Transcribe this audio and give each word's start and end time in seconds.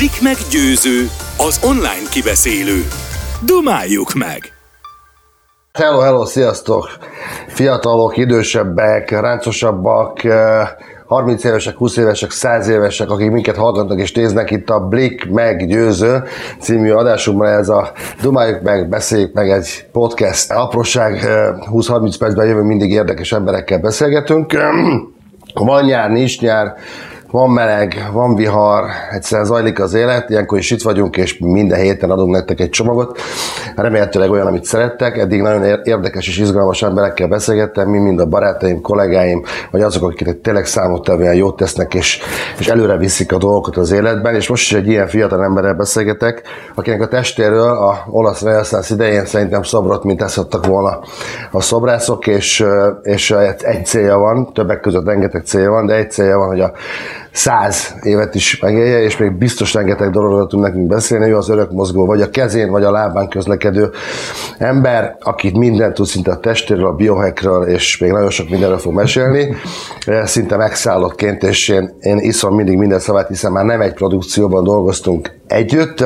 Blik 0.00 0.22
meg 0.22 0.36
győző, 0.50 1.08
az 1.36 1.60
online 1.64 2.08
kibeszélő. 2.10 2.84
Dumáljuk 3.44 4.12
meg! 4.14 4.40
Hello, 5.72 5.98
hello, 5.98 6.24
sziasztok! 6.26 6.88
Fiatalok, 7.48 8.16
idősebbek, 8.16 9.10
ráncosabbak, 9.10 10.20
30 11.06 11.44
évesek, 11.44 11.76
20 11.76 11.96
évesek, 11.96 12.30
100 12.30 12.68
évesek, 12.68 13.10
akik 13.10 13.30
minket 13.30 13.56
hallgatnak 13.56 13.98
és 13.98 14.12
néznek 14.12 14.50
itt 14.50 14.70
a 14.70 14.80
Blik 14.80 15.30
meggyőző 15.30 16.22
című 16.60 16.90
adásunkban 16.90 17.48
ez 17.48 17.68
a 17.68 17.92
Dumáljuk 18.22 18.62
meg, 18.62 18.88
beszéljük 18.88 19.32
meg 19.32 19.50
egy 19.50 19.86
podcast. 19.92 20.50
Apróság 20.50 21.20
20-30 21.72 22.14
percben 22.18 22.46
jövő 22.46 22.62
mindig 22.62 22.90
érdekes 22.90 23.32
emberekkel 23.32 23.78
beszélgetünk. 23.78 24.52
Van 25.54 25.84
nyár, 25.84 26.10
nincs 26.10 26.40
nyár, 26.40 26.74
van 27.30 27.50
meleg, 27.50 28.08
van 28.12 28.34
vihar, 28.34 28.84
egyszerűen 29.10 29.46
zajlik 29.46 29.80
az 29.80 29.94
élet, 29.94 30.30
ilyenkor 30.30 30.58
is 30.58 30.70
itt 30.70 30.82
vagyunk, 30.82 31.16
és 31.16 31.38
minden 31.38 31.78
héten 31.78 32.10
adunk 32.10 32.34
nektek 32.34 32.60
egy 32.60 32.70
csomagot. 32.70 33.18
Remélhetőleg 33.76 34.30
olyan, 34.30 34.46
amit 34.46 34.64
szerettek. 34.64 35.18
Eddig 35.18 35.42
nagyon 35.42 35.80
érdekes 35.84 36.28
és 36.28 36.38
izgalmas 36.38 36.82
emberekkel 36.82 37.28
beszélgettem, 37.28 37.88
mi 37.88 37.98
mind 37.98 38.20
a 38.20 38.26
barátaim, 38.26 38.80
kollégáim, 38.80 39.42
vagy 39.70 39.80
azok, 39.80 40.02
akik 40.02 40.40
tényleg 40.40 40.66
számottevően 40.66 41.34
jót 41.34 41.56
tesznek, 41.56 41.94
és, 41.94 42.20
és 42.58 42.68
előre 42.68 42.96
viszik 42.96 43.32
a 43.32 43.38
dolgokat 43.38 43.76
az 43.76 43.90
életben. 43.90 44.34
És 44.34 44.48
most 44.48 44.62
is 44.62 44.72
egy 44.72 44.88
ilyen 44.88 45.06
fiatal 45.06 45.42
emberrel 45.42 45.74
beszélgetek, 45.74 46.42
akinek 46.74 47.00
a 47.00 47.08
testéről 47.08 47.68
a 47.68 48.04
olasz 48.10 48.42
reneszánsz 48.42 48.90
idején 48.90 49.26
szerintem 49.26 49.62
szobrot, 49.62 50.04
mint 50.04 50.22
eszadtak 50.22 50.66
volna 50.66 51.00
a 51.50 51.60
szobrászok, 51.60 52.26
és, 52.26 52.64
és 53.02 53.30
egy 53.60 53.86
célja 53.86 54.18
van, 54.18 54.52
többek 54.52 54.80
között 54.80 55.06
rengeteg 55.06 55.44
célja 55.44 55.70
van, 55.70 55.86
de 55.86 55.94
egy 55.94 56.10
célja 56.10 56.38
van, 56.38 56.48
hogy 56.48 56.60
a 56.60 56.72
száz 57.32 57.94
évet 58.02 58.34
is 58.34 58.60
megélje, 58.60 59.02
és 59.02 59.16
még 59.16 59.32
biztos 59.32 59.74
rengeteg 59.74 60.10
dologról 60.10 60.46
tud 60.46 60.60
nekünk 60.60 60.86
beszélni. 60.86 61.30
Ő 61.30 61.36
az 61.36 61.48
örökmozgó, 61.48 62.06
vagy 62.06 62.20
a 62.20 62.30
kezén, 62.30 62.70
vagy 62.70 62.84
a 62.84 62.90
lábán 62.90 63.28
közlekedő 63.28 63.90
ember, 64.58 65.16
akit 65.20 65.56
mindent 65.56 65.94
tud 65.94 66.06
szinte 66.06 66.30
a 66.30 66.40
testéről, 66.40 66.86
a 66.86 66.92
biohackről, 66.92 67.66
és 67.66 67.98
még 67.98 68.10
nagyon 68.10 68.30
sok 68.30 68.48
mindenről 68.48 68.78
fog 68.78 68.94
mesélni. 68.94 69.56
Szinte 70.24 70.56
megszállottként, 70.56 71.42
és 71.42 71.68
én, 71.68 71.96
én 72.00 72.18
iszom 72.18 72.54
mindig 72.54 72.76
minden 72.76 72.98
szavát, 72.98 73.28
hiszen 73.28 73.52
már 73.52 73.64
nem 73.64 73.80
egy 73.80 73.94
produkcióban 73.94 74.64
dolgoztunk 74.64 75.39
együtt. 75.50 76.04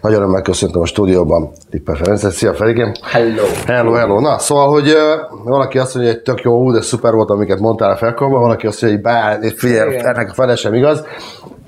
Nagyon 0.00 0.18
örömmel 0.18 0.42
köszöntöm 0.42 0.82
a 0.82 0.86
stúdióban 0.86 1.50
Tipper 1.70 1.96
Ferencet. 1.96 2.32
Szia 2.32 2.54
Ferikém! 2.54 2.92
Hello! 3.02 3.44
Hello, 3.66 3.92
hello! 3.92 4.20
Na, 4.20 4.38
szóval, 4.38 4.68
hogy 4.68 4.88
uh, 4.88 5.44
valaki 5.44 5.78
azt 5.78 5.94
mondja, 5.94 6.12
hogy 6.12 6.22
tök 6.22 6.40
jó, 6.40 6.72
de 6.72 6.80
szuper 6.80 7.12
volt, 7.12 7.30
amiket 7.30 7.60
mondtál 7.60 7.90
a 7.90 7.96
felkomban, 7.96 8.40
valaki 8.40 8.66
azt 8.66 8.82
mondja, 8.82 9.00
hogy 9.00 9.12
bár, 9.12 9.52
figyelj, 9.56 9.96
ennek 9.96 10.30
a 10.30 10.34
fele 10.34 10.56
sem 10.56 10.74
igaz, 10.74 11.04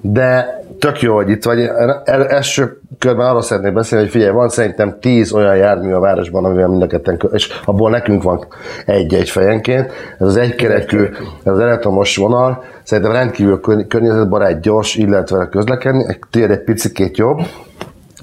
de 0.01 0.62
tök 0.83 1.01
jó, 1.01 1.15
hogy 1.15 1.31
itt 1.31 1.45
vagy. 1.45 1.71
Első 2.05 2.81
körben 2.99 3.27
arról 3.27 3.43
szeretnék 3.43 3.73
beszélni, 3.73 4.05
hogy 4.05 4.13
figyelj, 4.13 4.33
van 4.33 4.49
szerintem 4.49 4.97
tíz 5.01 5.33
olyan 5.33 5.57
jármű 5.57 5.93
a 5.93 6.01
városban, 6.01 6.45
amivel 6.45 6.69
mind 6.69 6.83
a 6.83 6.87
ketten, 6.87 7.21
és 7.33 7.49
abból 7.65 7.91
nekünk 7.91 8.23
van 8.23 8.47
egy-egy 8.87 9.31
fejenként. 9.31 9.93
Ez 10.19 10.27
az 10.27 10.37
egykerekű, 10.37 11.03
ez 11.43 11.53
az 11.53 11.59
elektromos 11.59 12.17
vonal, 12.17 12.65
szerintem 12.83 13.13
rendkívül 13.13 13.61
környezetbarát, 13.89 14.61
gyors, 14.61 14.95
illetve 14.95 15.49
közlekedni, 15.49 16.19
tiéd 16.31 16.51
egy 16.51 16.65
picikét 16.65 17.17
jobb, 17.17 17.39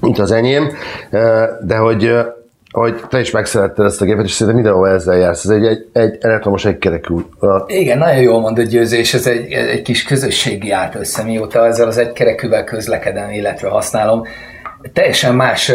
mint 0.02 0.20
az 0.20 0.32
enyém, 0.32 0.68
de 1.62 1.78
hogy 1.78 2.18
hogy 2.72 3.02
te 3.10 3.20
is 3.20 3.32
megszeretted 3.32 3.86
ezt 3.86 4.02
a 4.02 4.06
gépet, 4.06 4.26
és 4.26 4.32
szerintem 4.32 4.56
mindenhol 4.56 4.90
ezzel 4.90 5.18
jársz. 5.18 5.44
Ez 5.44 5.50
egy, 5.50 5.66
egy, 5.66 5.88
egy 5.94 6.18
elektromos 6.22 6.66
egykerekű. 6.66 7.16
Igen, 7.68 7.98
nagyon 7.98 8.22
jól 8.22 8.40
mondod 8.40 8.66
Győző, 8.66 8.98
és 8.98 9.14
ez 9.14 9.28
egy, 9.28 9.52
egy 9.52 9.82
kis 9.82 10.04
közösségi 10.04 10.68
járt 10.68 10.96
össze, 10.96 11.24
mióta 11.24 11.66
ezzel 11.66 11.88
az 11.88 11.98
egykerekűvel 11.98 12.64
közlekedem, 12.64 13.30
illetve 13.30 13.70
használom 13.70 14.24
teljesen 14.94 15.36
más 15.36 15.72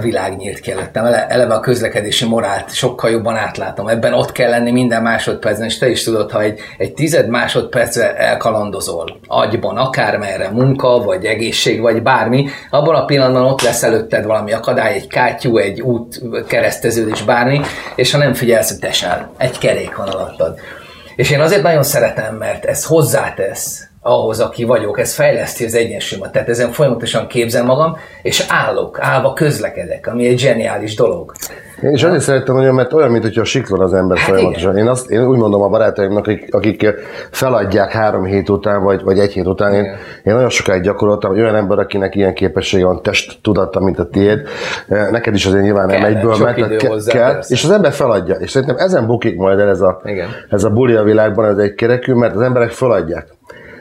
világ 0.00 0.36
nyílt 0.36 0.60
ki 0.60 0.70
előttem. 0.70 1.04
Eleve 1.04 1.54
a 1.54 1.60
közlekedési 1.60 2.24
morált 2.24 2.74
sokkal 2.74 3.10
jobban 3.10 3.36
átlátom. 3.36 3.88
Ebben 3.88 4.12
ott 4.12 4.32
kell 4.32 4.50
lenni 4.50 4.70
minden 4.70 5.02
másodpercen, 5.02 5.64
és 5.64 5.78
te 5.78 5.88
is 5.88 6.04
tudod, 6.04 6.30
ha 6.30 6.42
egy, 6.42 6.60
egy 6.78 6.94
tized 6.94 7.28
másodpercre 7.28 8.16
elkalandozol 8.16 9.18
agyban, 9.26 9.76
akármerre, 9.76 10.50
munka, 10.50 10.88
vagy 10.88 11.24
egészség, 11.24 11.80
vagy 11.80 12.02
bármi, 12.02 12.48
abban 12.70 12.94
a 12.94 13.04
pillanatban 13.04 13.44
ott 13.44 13.62
lesz 13.62 13.82
előtted 13.82 14.24
valami 14.24 14.52
akadály, 14.52 14.94
egy 14.94 15.06
kátyú, 15.06 15.56
egy 15.56 15.80
út, 15.80 16.20
kereszteződés, 16.46 17.22
bármi, 17.22 17.60
és 17.94 18.12
ha 18.12 18.18
nem 18.18 18.34
figyelsz, 18.34 18.68
hogy 18.68 18.78
tesel, 18.78 19.30
egy 19.38 19.58
kerék 19.58 19.96
van 19.96 20.08
alattad. 20.08 20.58
És 21.16 21.30
én 21.30 21.40
azért 21.40 21.62
nagyon 21.62 21.82
szeretem, 21.82 22.34
mert 22.34 22.64
ez 22.64 22.84
hozzátesz 22.84 23.87
ahhoz, 24.00 24.40
aki 24.40 24.64
vagyok, 24.64 24.98
ez 24.98 25.14
fejleszti 25.14 25.64
az 25.64 25.74
egyensúlyomat. 25.74 26.32
Tehát 26.32 26.48
ezen 26.48 26.72
folyamatosan 26.72 27.26
képzem 27.26 27.64
magam, 27.64 27.96
és 28.22 28.46
állok, 28.48 28.98
állva 29.00 29.32
közlekedek, 29.32 30.06
ami 30.06 30.26
egy 30.26 30.38
zseniális 30.38 30.94
dolog. 30.94 31.32
Én 31.82 31.92
is 31.92 32.02
azért 32.02 32.22
szerettem 32.22 32.54
nagyon, 32.54 32.74
mert 32.74 32.92
olyan, 32.92 33.10
mintha 33.10 33.44
siklon 33.44 33.80
az 33.80 33.94
ember 33.94 34.18
hát 34.18 34.28
folyamatosan. 34.28 34.76
Én, 34.76 34.86
azt, 34.86 35.10
én 35.10 35.26
úgy 35.26 35.38
mondom 35.38 35.62
a 35.62 35.68
barátaimnak, 35.68 36.26
akik, 36.26 36.54
akik 36.54 36.86
feladják 37.30 37.92
három 37.92 38.24
hét 38.24 38.48
után, 38.48 38.82
vagy, 38.82 39.02
vagy 39.02 39.18
egy 39.18 39.32
hét 39.32 39.46
után, 39.46 39.74
én, 39.74 39.84
én 40.24 40.34
nagyon 40.34 40.48
sokáig 40.48 40.82
gyakoroltam, 40.82 41.30
hogy 41.30 41.40
olyan 41.40 41.54
ember, 41.54 41.78
akinek 41.78 42.14
ilyen 42.14 42.34
képessége 42.34 42.84
van, 42.84 43.02
test 43.02 43.38
tudata, 43.42 43.80
mint 43.80 43.98
a 43.98 44.08
tiéd, 44.08 44.48
neked 44.86 45.34
is 45.34 45.46
azért 45.46 45.62
nyilván 45.62 45.86
nem 45.86 46.04
egyből 46.04 46.36
mert 46.36 46.76
ke, 46.76 46.88
hozzá, 46.88 47.12
kell, 47.12 47.42
és 47.48 47.64
az 47.64 47.70
ember 47.70 47.92
feladja. 47.92 48.34
És 48.34 48.50
szerintem 48.50 48.76
ezen 48.76 49.06
bukik 49.06 49.36
majd 49.36 49.58
el 49.58 49.68
ez 49.68 49.80
a, 49.80 50.00
Igen. 50.04 50.28
ez 50.50 50.64
a 50.64 50.70
buli 50.70 50.94
a 50.94 51.02
világban, 51.02 51.44
ez 51.44 51.58
egy 51.58 51.74
kerekű, 51.74 52.12
mert 52.12 52.34
az 52.34 52.40
emberek 52.40 52.70
feladják 52.70 53.37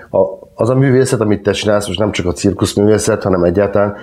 a, 0.10 0.20
az 0.56 0.70
a 0.70 0.76
művészet, 0.76 1.22
amit 1.22 1.44
te 1.44 1.52
csinálsz, 1.52 1.88
most 1.88 2.00
nem 2.00 2.12
csak 2.12 2.26
a 2.26 2.32
cirkuszművészet, 2.32 3.24
hanem 3.24 3.44
egyáltalán 3.44 3.96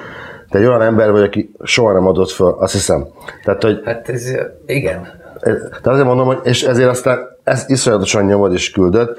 te 0.50 0.58
egy 0.58 0.64
olyan 0.64 0.82
ember 0.82 1.10
vagy, 1.10 1.22
aki 1.22 1.54
soha 1.62 1.92
nem 1.92 2.06
adott 2.06 2.30
föl, 2.30 2.56
azt 2.58 2.72
hiszem. 2.72 3.06
Tehát, 3.44 3.62
hogy, 3.62 3.80
hát 3.84 4.08
ez, 4.08 4.30
igen. 4.66 5.08
Tehát 5.40 5.86
azért 5.86 6.06
mondom, 6.06 6.26
hogy 6.26 6.38
és 6.42 6.62
ezért 6.62 6.88
aztán 6.88 7.18
ezt 7.44 7.70
iszonyatosan 7.70 8.24
nyomod 8.24 8.52
és 8.52 8.70
küldött. 8.70 9.18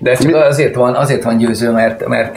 De 0.00 0.10
ez 0.10 0.22
csak 0.22 0.34
azért 0.34 0.74
van, 0.74 0.94
azért 0.94 1.22
van 1.22 1.36
győző, 1.36 1.70
mert, 1.70 2.06
mert 2.06 2.34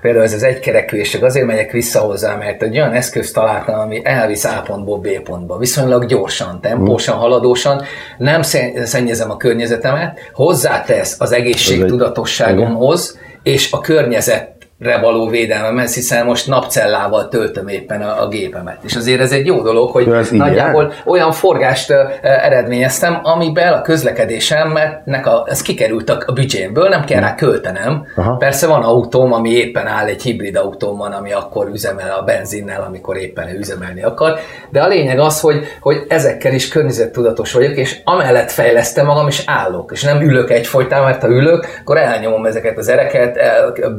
például 0.00 0.24
ez 0.24 0.32
az 0.32 0.42
egykerekű, 0.42 0.96
és 0.96 1.10
csak 1.10 1.22
azért 1.22 1.46
megyek 1.46 1.70
vissza 1.70 2.00
hozzá, 2.00 2.36
mert 2.36 2.62
egy 2.62 2.76
olyan 2.76 2.92
eszközt 2.92 3.34
találtam, 3.34 3.78
ami 3.78 4.00
elvisz 4.04 4.44
A 4.44 4.62
pontból 4.66 4.98
B 4.98 5.08
pontba, 5.22 5.58
viszonylag 5.58 6.06
gyorsan, 6.06 6.60
tempósan, 6.60 7.16
haladósan, 7.16 7.82
nem 8.18 8.42
szennyezem 8.84 9.30
a 9.30 9.36
környezetemet, 9.36 10.18
hozzátesz 10.32 11.16
az 11.18 11.32
egészség 11.32 11.84
tudatosságomhoz, 11.84 13.18
és 13.42 13.72
a 13.72 13.80
környezet 13.80 14.55
való 14.78 15.28
védelmemhez, 15.28 15.94
hiszen 15.94 16.24
most 16.24 16.46
napcellával 16.46 17.28
töltöm 17.28 17.68
éppen 17.68 18.02
a, 18.02 18.22
a 18.22 18.28
gépemet. 18.28 18.78
És 18.82 18.96
azért 18.96 19.20
ez 19.20 19.32
egy 19.32 19.46
jó 19.46 19.62
dolog, 19.62 19.90
hogy 19.90 20.06
nagyjából 20.30 20.82
ilyen? 20.82 20.94
olyan 21.04 21.32
forgást 21.32 21.90
eredményeztem, 22.22 23.20
amiben 23.22 23.72
a 23.72 23.82
közlekedésemnek 23.82 25.26
a, 25.26 25.44
ez 25.48 25.62
kikerült 25.62 26.10
a, 26.10 26.22
a 26.26 26.32
büdzsémből, 26.32 26.88
nem 26.88 27.04
kell 27.04 27.20
rá 27.20 27.34
költenem. 27.34 28.06
Aha. 28.16 28.36
Persze 28.36 28.66
van 28.66 28.82
autóm, 28.82 29.32
ami 29.32 29.50
éppen 29.50 29.86
áll, 29.86 30.06
egy 30.06 30.22
hibrid 30.22 30.56
autóm 30.56 30.96
van, 30.96 31.12
ami 31.12 31.32
akkor 31.32 31.68
üzemel 31.72 32.16
a 32.18 32.22
benzinnel, 32.22 32.82
amikor 32.82 33.16
éppen 33.16 33.56
üzemelni 33.58 34.02
akar. 34.02 34.38
De 34.70 34.82
a 34.82 34.88
lényeg 34.88 35.18
az, 35.18 35.40
hogy, 35.40 35.64
hogy 35.80 36.04
ezekkel 36.08 36.52
is 36.52 36.68
környezettudatos 36.68 37.52
vagyok, 37.52 37.76
és 37.76 38.00
amellett 38.04 38.50
fejlesztem 38.50 39.06
magam, 39.06 39.28
és 39.28 39.42
állok. 39.46 39.92
És 39.92 40.02
nem 40.02 40.20
ülök 40.20 40.50
egyfolytán, 40.50 41.04
mert 41.04 41.20
ha 41.20 41.28
ülök, 41.28 41.66
akkor 41.80 41.96
elnyomom 41.96 42.46
ezeket 42.46 42.78
az 42.78 42.88
ereket, 42.88 43.38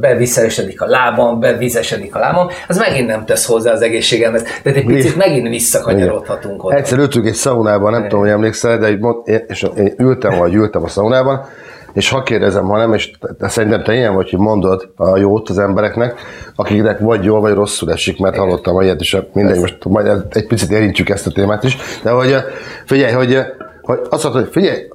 beviszel 0.00 0.44
vizesedik 0.68 0.80
a 0.80 0.86
lábam, 0.86 1.40
bevizesedik 1.40 2.14
a 2.14 2.18
lábam, 2.18 2.48
az 2.68 2.78
megint 2.78 3.06
nem 3.06 3.24
tesz 3.24 3.46
hozzá 3.46 3.72
az 3.72 3.82
egészségemhez. 3.82 4.42
Tehát 4.62 4.78
egy 4.78 4.84
picit 4.84 5.16
megint 5.16 5.48
visszakanyarodhatunk 5.48 6.64
oda. 6.64 6.76
Egyszer 6.76 6.98
ültünk 6.98 7.26
egy 7.26 7.34
szaunában, 7.34 7.92
nem 7.92 8.02
tudom, 8.02 8.20
hogy 8.20 8.28
emlékszel, 8.28 8.78
de 8.78 8.88
én, 8.88 9.44
és 9.46 9.66
én 9.76 9.94
ültem, 9.98 10.38
vagy 10.38 10.54
ültem 10.54 10.82
a 10.82 10.88
szaunában, 10.88 11.44
és 11.92 12.10
ha 12.10 12.22
kérdezem, 12.22 12.64
ha 12.64 12.76
nem, 12.76 12.94
és 12.94 13.10
szerintem 13.40 13.82
te 13.82 13.94
ilyen 13.94 14.14
vagy, 14.14 14.30
hogy 14.30 14.38
mondod 14.38 14.92
a 14.96 15.16
jót 15.16 15.48
az 15.48 15.58
embereknek, 15.58 16.20
akiknek 16.54 16.98
vagy 16.98 17.24
jól, 17.24 17.40
vagy 17.40 17.54
rosszul 17.54 17.92
esik, 17.92 18.18
mert 18.18 18.34
Igen. 18.34 18.46
hallottam 18.46 18.76
a 18.76 18.82
ilyet, 18.82 19.00
és 19.00 19.16
mindegy, 19.32 19.60
most 19.60 19.84
majd 19.84 20.22
egy 20.30 20.46
picit 20.46 20.70
érintjük 20.70 21.08
ezt 21.08 21.26
a 21.26 21.30
témát 21.30 21.64
is, 21.64 21.76
de 22.02 22.10
hogy 22.10 22.36
figyelj, 22.84 23.12
hogy, 23.12 23.38
hogy 23.82 23.98
azt 24.10 24.24
mondod, 24.24 24.42
hogy 24.42 24.52
figyelj, 24.52 24.88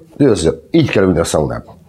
így 0.72 0.90
kell 0.90 1.04
ülni 1.04 1.20
a 1.20 1.24
szaunában. 1.24 1.82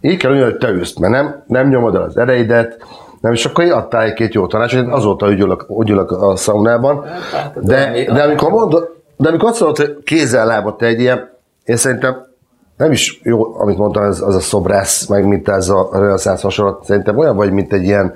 Így 0.00 0.16
kell 0.16 0.30
ülni, 0.30 0.42
hogy 0.42 0.56
te 0.56 0.68
ülsz, 0.68 0.98
mert 0.98 1.12
nem, 1.12 1.44
nem 1.46 1.68
nyomod 1.68 1.94
el 1.94 2.02
az 2.02 2.16
ereidet, 2.16 2.76
nem, 3.24 3.32
és 3.32 3.46
akkor 3.46 3.64
adtál 3.64 4.02
egy-két 4.02 4.34
jó 4.34 4.46
tanácsot, 4.46 4.82
én 4.84 4.90
azóta 4.90 5.30
ügyülök, 5.30 5.66
ügyülök 5.80 6.10
a 6.10 6.36
szaunában. 6.36 7.04
Hát, 7.32 7.64
de, 7.64 8.04
de, 8.12 8.22
amikor 8.22 8.50
mondod, 8.50 8.88
de 9.16 9.28
amikor 9.28 9.48
azt 9.48 9.60
mondod, 9.60 9.86
hogy 9.86 10.02
kézzel 10.02 10.46
lábot 10.46 10.82
egy 10.82 11.00
ilyen, 11.00 11.30
én 11.64 11.76
szerintem 11.76 12.26
nem 12.76 12.92
is 12.92 13.20
jó, 13.22 13.60
amit 13.60 13.76
mondtam, 13.76 14.04
az, 14.04 14.22
az 14.22 14.34
a 14.34 14.40
szobrász, 14.40 15.06
meg 15.06 15.26
mint 15.26 15.48
ez 15.48 15.68
a 15.68 15.88
reneszánsz 15.92 16.42
hasonlat, 16.42 16.84
szerintem 16.84 17.18
olyan 17.18 17.36
vagy, 17.36 17.52
mint 17.52 17.72
egy 17.72 17.82
ilyen, 17.82 18.14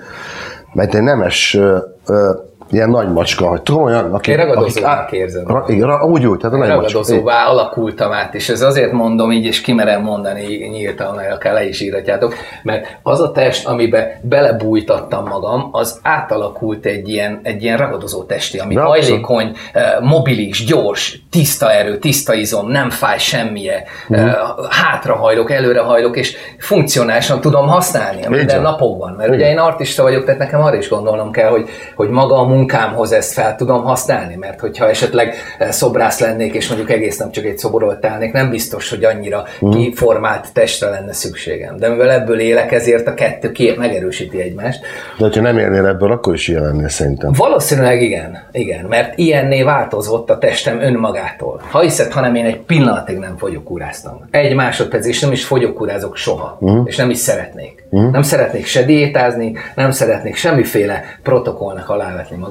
mert 0.72 0.94
egy 0.94 1.02
nemes 1.02 1.54
ö, 1.54 1.76
ö, 2.06 2.30
ilyen 2.70 2.90
nagy 2.90 3.12
macska, 3.12 3.46
hogy 3.48 3.62
tudom 3.62 3.82
olyan, 3.82 4.14
aki... 4.14 4.30
Én 4.30 4.36
ragadozónak 4.36 5.12
érzem. 5.12 5.46
Ra, 5.46 5.64
ra, 5.80 6.04
úgy, 6.04 6.26
úgy, 6.26 6.38
tehát 6.38 6.54
a 6.54 6.58
nagy 6.58 6.68
macska. 6.68 6.82
Ragadozóvá 6.98 7.44
alakultam 7.46 8.12
át, 8.12 8.34
és 8.34 8.48
ez 8.48 8.60
azért 8.60 8.92
mondom 8.92 9.32
így, 9.32 9.44
és 9.44 9.60
kimerem 9.60 10.02
mondani 10.02 10.44
nyíltan, 10.56 11.14
mert 11.14 11.32
akár 11.32 11.52
le 11.52 11.68
is 11.68 11.80
írhatjátok, 11.80 12.34
mert 12.62 12.98
az 13.02 13.20
a 13.20 13.32
test, 13.32 13.66
amiben 13.66 14.06
belebújtattam 14.22 15.26
magam, 15.28 15.68
az 15.72 15.98
átalakult 16.02 16.86
egy 16.86 17.08
ilyen, 17.08 17.40
egy 17.42 17.62
ilyen 17.62 17.78
ragadozó 17.78 18.22
testi, 18.22 18.58
ami 18.58 18.74
De 18.74 18.80
hajlékony, 18.80 19.52
eh, 19.72 19.92
mobilis, 20.00 20.64
gyors, 20.64 21.22
tiszta 21.30 21.72
erő, 21.72 21.98
tiszta 21.98 22.34
izom, 22.34 22.68
nem 22.68 22.90
fáj 22.90 23.18
semmije, 23.18 23.82
Mhm. 24.08 24.20
uh 24.22 24.36
hátrahajlok, 24.68 25.50
előrehajlok, 25.50 26.16
és 26.16 26.36
funkcionálisan 26.58 27.40
tudom 27.40 27.66
használni 27.66 28.24
a 28.24 28.30
minden 28.30 28.62
napokban. 28.62 29.12
Mert 29.12 29.28
ugye 29.28 29.38
Igen. 29.38 29.50
én 29.50 29.58
artista 29.58 30.02
vagyok, 30.02 30.24
tehát 30.24 30.40
nekem 30.40 30.62
arra 30.62 30.76
is 30.76 30.88
gondolnom 30.88 31.30
kell, 31.30 31.48
hogy, 31.48 31.68
hogy 31.94 32.08
maga 32.08 32.38
a 32.38 32.44
munkámhoz 32.58 33.12
ezt 33.12 33.32
fel 33.32 33.56
tudom 33.56 33.82
használni, 33.82 34.36
mert 34.36 34.60
hogyha 34.60 34.88
esetleg 34.88 35.34
eh, 35.58 35.70
szobrász 35.70 36.20
lennék, 36.20 36.54
és 36.54 36.68
mondjuk 36.68 36.90
egész 36.90 37.18
nap 37.18 37.30
csak 37.30 37.44
egy 37.44 37.58
szoborolt 37.58 38.04
állnék, 38.06 38.32
nem 38.32 38.50
biztos, 38.50 38.90
hogy 38.90 39.04
annyira 39.04 39.44
Mhm. 39.60 39.78
kiformált 39.78 40.52
testre 40.52 40.88
lenne 40.88 41.12
szükségem. 41.12 41.76
De 41.76 41.88
mivel 41.88 42.10
ebből 42.10 42.40
élek, 42.40 42.72
ezért 42.72 43.06
a 43.06 43.14
kettő 43.14 43.52
két 43.52 43.76
megerősíti 43.76 44.40
egymást. 44.40 44.80
De 45.18 45.24
hogyha 45.24 45.40
nem 45.40 45.58
élnél 45.58 45.86
ebből, 45.86 46.12
akkor 46.12 46.34
is 46.34 46.48
ilyen 46.48 46.62
lennél 46.62 46.88
szerintem. 46.88 47.32
Valószínűleg 47.32 48.02
igen, 48.02 48.38
igen, 48.52 48.84
mert 48.84 49.18
ilyenné 49.18 49.62
változott 49.62 50.30
a 50.30 50.38
testem 50.38 50.80
önmagától. 50.80 51.60
Ha 51.70 51.80
hiszed, 51.80 52.12
hanem 52.12 52.34
én 52.34 52.44
egy 52.44 52.60
pillanatig 52.60 53.18
nem 53.18 53.36
fogyókúráztam. 53.36 54.28
Egy 54.30 54.54
másodperc, 54.54 55.06
és 55.06 55.20
nem 55.20 55.32
is 55.32 55.44
fogyókúrázok 55.44 56.16
soha, 56.16 56.56
uh-huh. 56.60 56.82
és 56.86 56.96
nem 56.96 57.10
is 57.10 57.18
szeretnék. 57.18 57.86
Uh-huh. 57.90 58.12
Nem 58.12 58.22
szeretnék 58.22 58.66
se 58.66 58.82
diétázni, 58.82 59.52
nem 59.74 59.90
szeretnék 59.90 60.36
semmiféle 60.36 61.02
protokollnak 61.22 61.88
alávetni 61.88 62.36
magam, 62.36 62.47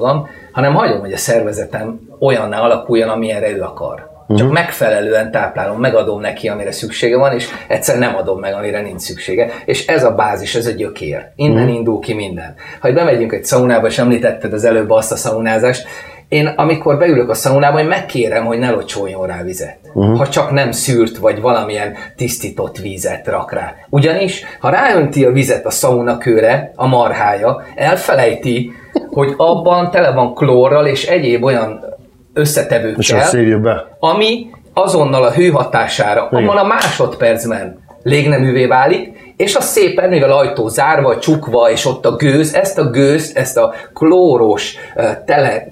hanem 0.52 0.74
hagyom, 0.74 1.00
hogy 1.00 1.12
a 1.12 1.16
szervezetem 1.16 2.00
olyanná 2.20 2.60
alakuljon, 2.60 3.08
amilyenre 3.08 3.50
ő 3.50 3.62
akar. 3.62 4.16
Csak 4.36 4.52
megfelelően 4.52 5.30
táplálom, 5.30 5.80
megadom 5.80 6.20
neki, 6.20 6.48
amire 6.48 6.72
szüksége 6.72 7.16
van, 7.16 7.32
és 7.32 7.48
egyszer 7.68 7.98
nem 7.98 8.16
adom 8.16 8.40
meg, 8.40 8.54
amire 8.54 8.80
nincs 8.80 9.00
szüksége. 9.00 9.50
És 9.64 9.86
ez 9.86 10.04
a 10.04 10.14
bázis, 10.14 10.54
ez 10.54 10.66
a 10.66 10.70
gyökér. 10.70 11.30
Innen 11.36 11.68
indul 11.68 12.00
ki 12.00 12.14
minden. 12.14 12.54
Ha 12.80 12.92
bemegyünk 12.92 13.32
egy 13.32 13.44
szaunába, 13.44 13.86
és 13.86 13.98
említetted 13.98 14.52
az 14.52 14.64
előbb 14.64 14.90
azt 14.90 15.12
a 15.12 15.16
szaunázást, 15.16 15.86
én 16.28 16.46
amikor 16.46 16.98
beülök 16.98 17.28
a 17.28 17.34
szaunába, 17.34 17.80
én 17.80 17.86
megkérem, 17.86 18.44
hogy 18.44 18.58
ne 18.58 18.70
locsoljon 18.70 19.26
rá 19.26 19.42
vizet. 19.42 19.78
Uh-huh. 19.94 20.16
Ha 20.16 20.28
csak 20.28 20.50
nem 20.50 20.70
szűrt, 20.70 21.16
vagy 21.16 21.40
valamilyen 21.40 21.94
tisztított 22.16 22.78
vízet 22.78 23.26
rak 23.26 23.52
rá. 23.52 23.74
Ugyanis, 23.88 24.42
ha 24.60 24.70
ráönti 24.70 25.24
a 25.24 25.32
vizet 25.32 25.66
a 25.66 25.70
szaunakőre, 25.70 26.72
a 26.74 26.86
marhája, 26.86 27.62
elfelejti, 27.74 28.72
hogy 29.10 29.34
abban 29.36 29.90
tele 29.90 30.10
van 30.10 30.34
klórral 30.34 30.86
és 30.86 31.06
egyéb 31.06 31.44
olyan 31.44 31.84
És 31.84 31.90
összetevőkkel, 32.32 33.18
azt 33.18 33.28
szívjuk 33.28 33.60
be. 33.60 33.96
ami 33.98 34.50
azonnal 34.74 35.24
a 35.24 35.32
hő 35.32 35.48
hatására, 35.48 36.28
Igen. 36.30 36.44
abban 36.44 36.56
a 36.56 36.66
másodpercben 36.66 37.86
légneművé 38.02 38.66
válik, 38.66 39.16
és 39.36 39.56
az 39.56 39.64
szépen, 39.64 40.08
mivel 40.08 40.32
ajtó 40.32 40.68
zárva, 40.68 41.18
csukva, 41.18 41.70
és 41.70 41.86
ott 41.86 42.06
a 42.06 42.16
gőz, 42.16 42.54
ezt 42.54 42.78
a 42.78 42.90
gőzt, 42.90 43.36
ezt 43.36 43.56
a 43.56 43.74
klóros, 43.94 44.76
tele 45.24 45.68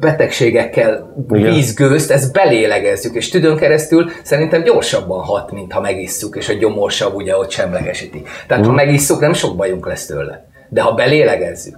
betegségekkel 0.00 1.14
vízgőzt, 1.28 2.10
ezt 2.10 2.32
belélegezzük, 2.32 3.14
és 3.14 3.28
tüdőn 3.28 3.56
keresztül 3.56 4.10
szerintem 4.22 4.62
gyorsabban 4.62 5.20
hat, 5.20 5.52
mint 5.52 5.72
ha 5.72 5.80
megisszuk, 5.80 6.36
és 6.36 6.48
a 6.48 6.52
gyomorsav 6.52 7.14
ugye 7.14 7.36
ott 7.36 7.50
semlegesíti. 7.50 8.22
Tehát 8.46 8.66
ha 8.66 8.72
megisszuk, 8.72 9.20
nem 9.20 9.32
sok 9.32 9.56
bajunk 9.56 9.86
lesz 9.86 10.06
tőle. 10.06 10.46
De 10.68 10.80
ha 10.80 10.92
belélegezzük, 10.94 11.76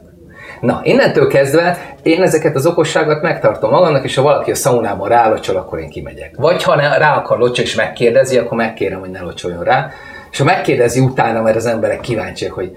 Na, 0.60 0.80
innentől 0.82 1.28
kezdve 1.28 1.78
én 2.02 2.22
ezeket 2.22 2.54
az 2.54 2.66
okosságot 2.66 3.22
megtartom 3.22 3.70
magamnak, 3.70 4.04
és 4.04 4.14
ha 4.14 4.22
valaki 4.22 4.50
a 4.50 4.54
szaunában 4.54 5.08
rálocsol, 5.08 5.56
akkor 5.56 5.78
én 5.78 5.88
kimegyek. 5.88 6.34
Vagy 6.36 6.62
ha 6.62 6.76
ne, 6.76 6.98
rá 6.98 7.16
akar 7.16 7.38
locsolni, 7.38 7.70
és 7.70 7.74
megkérdezi, 7.74 8.38
akkor 8.38 8.56
megkérem, 8.56 9.00
hogy 9.00 9.10
ne 9.10 9.20
locsoljon 9.20 9.64
rá. 9.64 9.90
És 10.30 10.38
ha 10.38 10.44
megkérdezi 10.44 11.00
utána, 11.00 11.42
mert 11.42 11.56
az 11.56 11.66
emberek 11.66 12.00
kíváncsiak, 12.00 12.52
hogy 12.52 12.76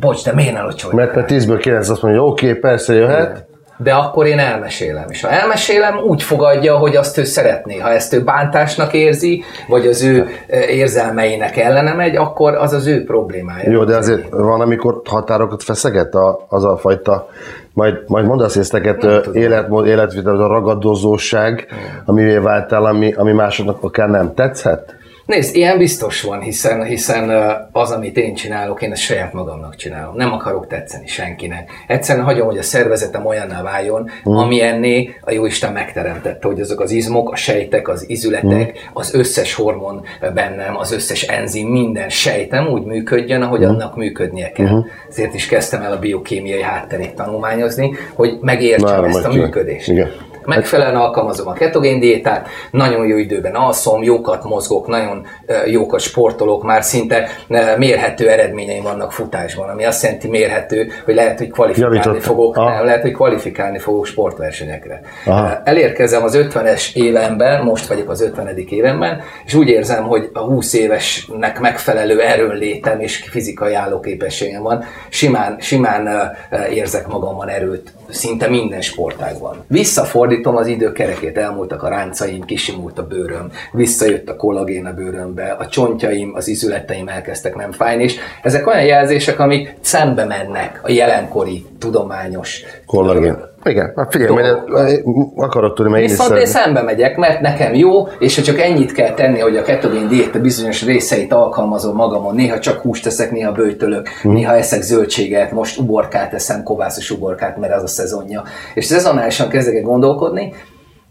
bocs, 0.00 0.24
de 0.24 0.32
miért 0.32 0.52
ne 0.52 0.62
locsoljon 0.62 1.00
Mert 1.00 1.14
mert 1.14 1.30
10-ből 1.32 1.58
9 1.60 1.88
azt 1.88 2.02
mondja, 2.02 2.24
oké, 2.24 2.48
okay, 2.48 2.60
persze 2.60 2.94
jöhet. 2.94 3.46
De 3.76 3.92
akkor 3.92 4.26
én 4.26 4.38
elmesélem. 4.38 5.04
És 5.08 5.22
ha 5.22 5.30
elmesélem, 5.30 5.98
úgy 5.98 6.22
fogadja, 6.22 6.76
hogy 6.76 6.96
azt 6.96 7.18
ő 7.18 7.24
szeretné. 7.24 7.78
Ha 7.78 7.90
ezt 7.90 8.12
ő 8.12 8.22
bántásnak 8.24 8.92
érzi, 8.92 9.42
vagy 9.68 9.86
az 9.86 10.02
ő 10.02 10.28
eh, 10.46 10.60
érzelmeinek 10.60 11.56
ellene 11.56 11.92
megy, 11.92 12.16
akkor 12.16 12.54
az 12.54 12.72
az 12.72 12.86
ő 12.86 13.04
problémája. 13.04 13.70
Jó, 13.70 13.84
de 13.84 13.96
azért 13.96 14.28
van, 14.30 14.60
amikor 14.60 15.00
határokat 15.04 15.62
feszeget 15.62 16.14
a, 16.14 16.46
az 16.48 16.64
a 16.64 16.76
fajta, 16.76 17.28
majd, 17.72 17.94
majd 18.06 18.26
mondasz 18.26 18.56
észteket, 18.56 19.06
életmód, 19.32 19.86
életvitel, 19.86 20.34
az 20.34 20.40
a 20.40 20.46
ragadozóság, 20.46 21.66
amivé 22.04 22.36
váltál, 22.36 22.84
ami, 22.84 23.12
ami 23.12 23.32
másoknak 23.32 23.82
akár 23.82 24.08
nem 24.08 24.34
tetszhet? 24.34 24.94
Nézd, 25.26 25.56
ilyen 25.56 25.78
biztos 25.78 26.22
van, 26.22 26.40
hiszen, 26.40 26.84
hiszen 26.84 27.30
az, 27.72 27.90
amit 27.90 28.16
én 28.16 28.34
csinálok, 28.34 28.82
én 28.82 28.92
ezt 28.92 29.02
saját 29.02 29.32
magamnak 29.32 29.76
csinálom. 29.76 30.16
Nem 30.16 30.32
akarok 30.32 30.66
tetszeni 30.66 31.06
senkinek. 31.06 31.70
Egyszerűen 31.86 32.24
hagyom, 32.24 32.46
hogy 32.46 32.58
a 32.58 32.62
szervezetem 32.62 33.26
olyanná 33.26 33.62
váljon, 33.62 34.10
mm. 34.28 34.32
ami 34.32 34.62
enné 34.62 35.14
a 35.20 35.32
Jóisten 35.32 35.72
megteremtette, 35.72 36.46
hogy 36.46 36.60
azok 36.60 36.80
az 36.80 36.90
izmok, 36.90 37.32
a 37.32 37.36
sejtek, 37.36 37.88
az 37.88 38.08
izületek, 38.08 38.70
mm. 38.70 38.90
az 38.92 39.14
összes 39.14 39.54
hormon 39.54 40.04
bennem, 40.34 40.76
az 40.76 40.92
összes 40.92 41.22
enzim, 41.22 41.68
minden 41.68 42.08
sejtem 42.08 42.66
úgy 42.66 42.84
működjön, 42.84 43.42
ahogy 43.42 43.60
mm. 43.60 43.68
annak 43.68 43.96
működnie 43.96 44.52
kell. 44.52 44.74
Mm. 44.74 44.80
Ezért 45.08 45.34
is 45.34 45.46
kezdtem 45.46 45.82
el 45.82 45.92
a 45.92 45.98
biokémiai 45.98 46.62
hátterét 46.62 47.14
tanulmányozni, 47.14 47.96
hogy 48.14 48.38
megértsem 48.40 48.88
Várom, 48.88 49.04
ezt 49.04 49.24
a 49.24 49.32
működést. 49.32 49.88
Igen. 49.88 50.30
Megfelelően 50.44 50.96
alkalmazom 50.96 51.48
a 51.48 51.52
ketogén 51.52 52.00
diétát, 52.00 52.48
nagyon 52.70 53.06
jó 53.06 53.16
időben 53.16 53.54
alszom, 53.54 54.02
jókat 54.02 54.44
mozgok, 54.44 54.86
nagyon 54.86 55.26
jókat 55.66 56.00
sportolok, 56.00 56.62
már 56.62 56.82
szinte 56.82 57.28
mérhető 57.76 58.28
eredményeim 58.28 58.82
vannak 58.82 59.12
futásban, 59.12 59.68
ami 59.68 59.84
azt 59.84 60.02
jelenti 60.02 60.28
mérhető, 60.28 60.88
hogy 61.04 61.14
lehet, 61.14 61.38
hogy 61.38 61.50
kvalifikálni 61.50 61.96
Javított. 61.96 62.22
fogok, 62.22 62.56
Aha. 62.56 62.74
nem, 62.74 62.84
lehet, 62.84 63.02
hogy 63.02 63.12
kvalifikálni 63.12 63.78
fogok 63.78 64.06
sportversenyekre. 64.06 65.00
Aha. 65.26 65.60
Elérkezem 65.64 66.22
az 66.22 66.38
50-es 66.38 66.94
évemben, 66.94 67.62
most 67.62 67.86
vagyok 67.86 68.10
az 68.10 68.20
50. 68.20 68.56
évemben, 68.68 69.20
és 69.44 69.54
úgy 69.54 69.68
érzem, 69.68 70.04
hogy 70.04 70.30
a 70.32 70.40
20 70.40 70.72
évesnek 70.72 71.60
megfelelő 71.60 72.20
erőnlétem 72.20 73.00
és 73.00 73.16
fizikai 73.30 73.74
állóképességem 73.74 74.62
van, 74.62 74.84
simán, 75.08 75.56
simán 75.60 76.32
érzek 76.70 77.06
magamban 77.06 77.48
erőt 77.48 77.92
szinte 78.10 78.48
minden 78.48 78.80
sportágban. 78.80 79.64
Visszafordítom 79.66 80.31
az 80.42 80.66
idő 80.66 80.92
kerekét, 80.92 81.38
elmúltak 81.38 81.82
a 81.82 81.88
ráncaim, 81.88 82.44
kisimult 82.44 82.98
a 82.98 83.06
bőröm, 83.06 83.50
visszajött 83.72 84.28
a 84.28 84.36
kollagén 84.36 84.86
a 84.86 84.92
bőrömbe, 84.92 85.56
a 85.58 85.66
csontjaim, 85.68 86.32
az 86.34 86.48
izületeim 86.48 87.08
elkezdtek 87.08 87.54
nem 87.54 87.72
fájni, 87.72 88.02
és 88.02 88.16
ezek 88.42 88.66
olyan 88.66 88.84
jelzések, 88.84 89.38
amik 89.38 89.74
szembe 89.80 90.24
mennek 90.24 90.80
a 90.82 90.90
jelenkori 90.90 91.66
tudományos 91.78 92.62
Kollagén. 92.86 93.51
Igen, 93.64 93.92
hát 93.96 94.12
figyelj, 94.12 94.34
mert 94.34 94.62
akarod 95.36 95.72
tudni, 95.74 95.90
mert 95.90 96.02
én 96.04 96.10
is 96.10 96.16
Viszont 96.16 96.38
én 96.38 96.46
szeretném. 96.46 96.62
szembe 96.74 96.82
megyek, 96.82 97.16
mert 97.16 97.40
nekem 97.40 97.74
jó, 97.74 98.06
és 98.18 98.36
ha 98.36 98.42
csak 98.42 98.60
ennyit 98.60 98.92
kell 98.92 99.14
tenni, 99.14 99.38
hogy 99.38 99.56
a 99.56 99.62
ketogén 99.62 100.08
diéta 100.08 100.40
bizonyos 100.40 100.84
részeit 100.84 101.32
alkalmazom 101.32 101.96
magamon, 101.96 102.34
néha 102.34 102.58
csak 102.58 102.80
húst 102.80 103.04
teszek, 103.04 103.30
néha 103.30 103.52
bőjtölök, 103.52 104.08
Hm. 104.22 104.30
néha 104.32 104.54
eszek 104.56 104.82
zöldséget, 104.82 105.52
most 105.52 105.78
uborkát 105.78 106.34
eszem, 106.34 106.62
kovászos 106.62 107.10
uborkát, 107.10 107.56
mert 107.56 107.74
az 107.74 107.82
a 107.82 107.86
szezonja. 107.86 108.42
És 108.74 108.84
szezonálisan 108.84 109.48
kezdek 109.48 109.74
el 109.74 109.82
gondolkodni, 109.82 110.52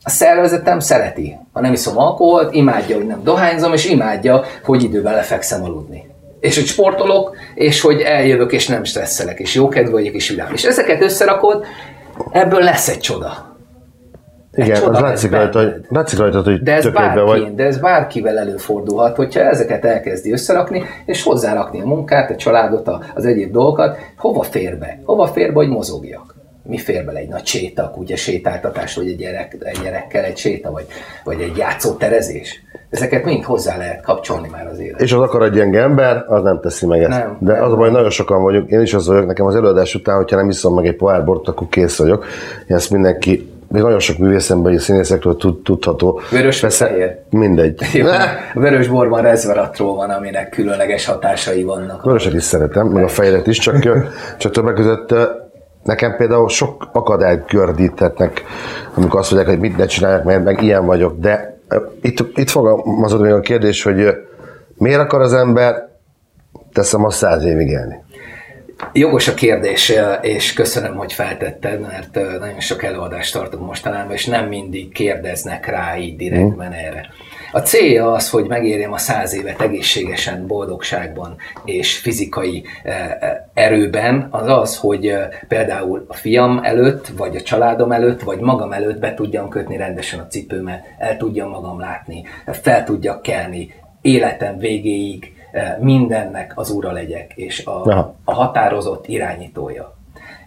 a 0.04 0.10
szervezetem 0.10 0.80
szereti. 0.80 1.38
Ha 1.54 1.62
nem 1.62 1.74
iszom 1.74 1.98
alkoholt, 1.98 2.54
imádja, 2.54 2.96
hogy 2.96 3.06
nem 3.08 3.24
dohányzom, 3.24 3.74
és 3.74 3.86
imádja, 3.90 4.44
hogy 4.64 4.84
időben 4.84 5.14
lefekszem 5.14 5.64
aludni. 5.64 6.10
És 6.40 6.56
hogy 6.56 6.66
sportolok, 6.66 7.36
és 7.56 7.82
hogy 7.82 8.00
eljövök, 8.02 8.52
és 8.52 8.68
nem 8.68 8.84
stresszelek, 8.84 9.40
és 9.40 9.56
jókedvű 9.56 9.92
vagyok, 9.92 10.14
és 10.14 10.30
ülám. 10.30 10.52
És 10.54 10.64
ezeket 10.64 11.02
összerakod, 11.02 11.66
ebből 12.32 12.64
lesz 12.64 12.90
egy 12.90 13.00
csoda. 13.00 13.50
Igen, 14.54 14.84
az 14.84 15.00
látszik 15.00 15.32
rajta, 15.32 15.60
hogy, 15.60 15.74
látszik 15.90 16.20
rajta, 16.20 16.42
hogy 16.42 16.62
De 16.62 16.74
ez, 16.74 16.90
bárki, 16.90 17.20
vagy. 17.20 17.56
de 17.56 17.64
ez 17.64 17.78
bárkivel 17.78 18.40
előfordulhat, 18.40 19.16
hogyha 19.16 19.40
ezeket 19.40 19.86
elkezdi 19.86 20.32
összerakni, 20.32 20.84
és 21.06 21.24
hozzárakni 21.24 21.82
a 21.82 21.86
munkát, 21.86 22.30
a 22.30 22.36
családot, 22.36 22.90
az 23.16 23.26
egyéb 23.26 23.52
dolgokat, 23.52 23.98
hova 24.18 24.42
fér 24.42 24.78
be? 24.78 25.00
Hova 25.04 25.28
fér 25.28 25.48
be, 25.48 25.54
hogy 25.54 25.70
mozogjak? 25.70 26.36
Mi 26.64 26.78
fér 26.78 27.06
bele 27.06 27.20
egy 27.20 27.28
nagy 27.28 27.46
séta, 27.46 27.90
kutya 27.90 28.16
sétáltatás, 28.16 28.96
vagy 28.96 29.08
egy, 29.08 29.18
gyerek, 29.18 29.58
egy 29.60 29.80
gyerekkel 29.84 30.24
egy 30.24 30.38
séta, 30.38 30.72
vagy, 30.72 30.86
vagy 31.24 31.42
egy 31.42 31.58
játszóterezés? 31.58 32.64
Ezeket 32.90 33.24
mind 33.24 33.44
hozzá 33.44 33.78
lehet 33.78 34.02
kapcsolni 34.02 34.48
már 34.52 34.68
az 34.68 34.80
életbe. 34.80 35.04
És 35.04 35.12
az 35.12 35.22
akar 35.22 35.44
egy 35.44 35.52
gyenge 35.52 35.82
ember, 35.82 36.26
az 36.28 36.44
nem 36.44 36.60
teszi 36.62 36.86
meg 36.86 37.00
ezt. 37.00 37.10
Nem, 37.10 37.38
De 37.40 37.54
nem. 37.54 37.64
az 37.64 37.72
a 37.72 37.76
baj, 37.76 37.86
hogy 37.86 37.96
nagyon 37.96 38.10
sokan 38.10 38.44
vagyunk, 38.44 38.70
én 38.70 38.82
is 38.82 38.94
az 38.94 39.08
vagyok, 39.08 39.26
nekem 39.26 39.46
az 39.46 39.56
előadás 39.56 39.96
után, 39.96 40.16
hogyha 40.16 40.36
nem 40.36 40.50
iszom 40.50 40.76
meg 40.76 40.86
egy 40.86 40.96
pohár 40.96 41.24
bort, 41.26 41.48
akkor 41.48 41.68
kész 41.70 41.98
vagyok. 41.98 42.26
Ezt 42.68 42.90
mindenki, 42.90 43.50
még 43.68 43.82
nagyon 43.82 44.00
sok 44.00 44.18
művészemben, 44.18 44.72
vagy 44.72 44.82
színészektől 44.82 45.36
tud, 45.36 45.64
tudható. 45.64 46.22
Vörös 46.32 46.60
Persze? 46.60 47.18
Mindegy. 47.30 47.82
Jó, 47.94 48.08
vörös 48.54 48.88
borban 48.88 49.22
resveratrol 49.22 49.96
van, 49.96 50.10
aminek 50.10 50.50
különleges 50.50 51.06
hatásai 51.06 51.64
vannak. 51.64 52.04
Vöröset 52.04 52.34
is 52.34 52.44
szeretem, 52.44 52.88
meg 52.88 53.04
a 53.04 53.08
fejet 53.08 53.48
is, 53.48 53.58
csak, 53.58 53.88
csak 54.38 54.52
többek 54.52 54.74
között 54.74 55.14
nekem 55.84 56.16
például 56.16 56.50
sok 56.50 56.90
akadályt 56.94 57.48
gördíthetnek, 57.48 58.44
amikor 58.96 59.20
azt 59.20 59.32
mondják, 59.32 59.54
hogy 59.54 59.70
mit 59.70 59.78
ne 59.78 59.86
csináljak, 59.86 60.24
mert 60.24 60.44
meg 60.44 60.62
ilyen 60.62 60.86
vagyok, 60.86 61.20
de 61.20 61.60
itt, 62.02 62.38
itt 62.38 62.50
fogalmazod 62.50 63.22
még 63.22 63.32
a 63.32 63.40
kérdés, 63.40 63.84
hogy 63.84 64.16
miért 64.78 65.00
akar 65.00 65.22
az 65.22 65.34
ember, 65.34 65.90
teszem 66.74 67.06
azt 67.06 67.18
száz 67.18 67.44
évig 67.44 67.68
élni? 67.68 68.04
Jogos 68.94 69.28
a 69.28 69.34
kérdés, 69.34 69.94
és 70.22 70.54
köszönöm, 70.54 70.96
hogy 70.96 71.14
feltetted, 71.14 71.80
mert 71.80 72.40
nagyon 72.40 72.60
sok 72.60 72.84
előadást 72.84 73.34
tartunk 73.34 73.66
mostanában, 73.66 74.14
és 74.14 74.26
nem 74.26 74.48
mindig 74.48 74.94
kérdeznek 74.94 75.66
rá 75.66 75.98
így 75.98 76.16
direktben 76.16 76.70
mm. 76.70 76.86
erre. 76.86 77.10
A 77.54 77.60
célja 77.60 78.12
az, 78.12 78.30
hogy 78.30 78.48
megérjem 78.48 78.94
a 78.94 78.98
száz 78.98 79.34
évet 79.34 79.62
egészségesen, 79.62 80.48
boldogságban 80.48 81.36
és 81.66 81.98
fizikai 81.98 82.64
erőben, 83.54 84.28
az 84.30 84.48
az, 84.48 84.78
hogy 84.78 85.14
például 85.48 86.06
a 86.08 86.14
fiam 86.14 86.60
előtt, 86.64 87.08
vagy 87.08 87.36
a 87.36 87.42
családom 87.42 87.92
előtt, 87.92 88.22
vagy 88.22 88.40
magam 88.40 88.72
előtt 88.72 89.00
be 89.00 89.14
tudjam 89.14 89.50
kötni 89.50 89.78
rendesen 89.78 90.20
a 90.20 90.28
cipőmet, 90.28 90.84
el 90.98 91.18
tudjam 91.18 91.50
magam 91.50 91.80
látni, 91.80 92.24
fel 92.46 92.84
tudjak 92.84 93.22
kelni, 93.22 93.74
életem 94.02 94.58
végéig 94.58 95.34
mindennek 95.80 96.52
az 96.56 96.70
ura 96.70 96.92
legyek, 96.92 97.32
és 97.36 97.66
a, 97.66 98.06
a 98.24 98.34
határozott 98.34 99.08
irányítója. 99.08 100.00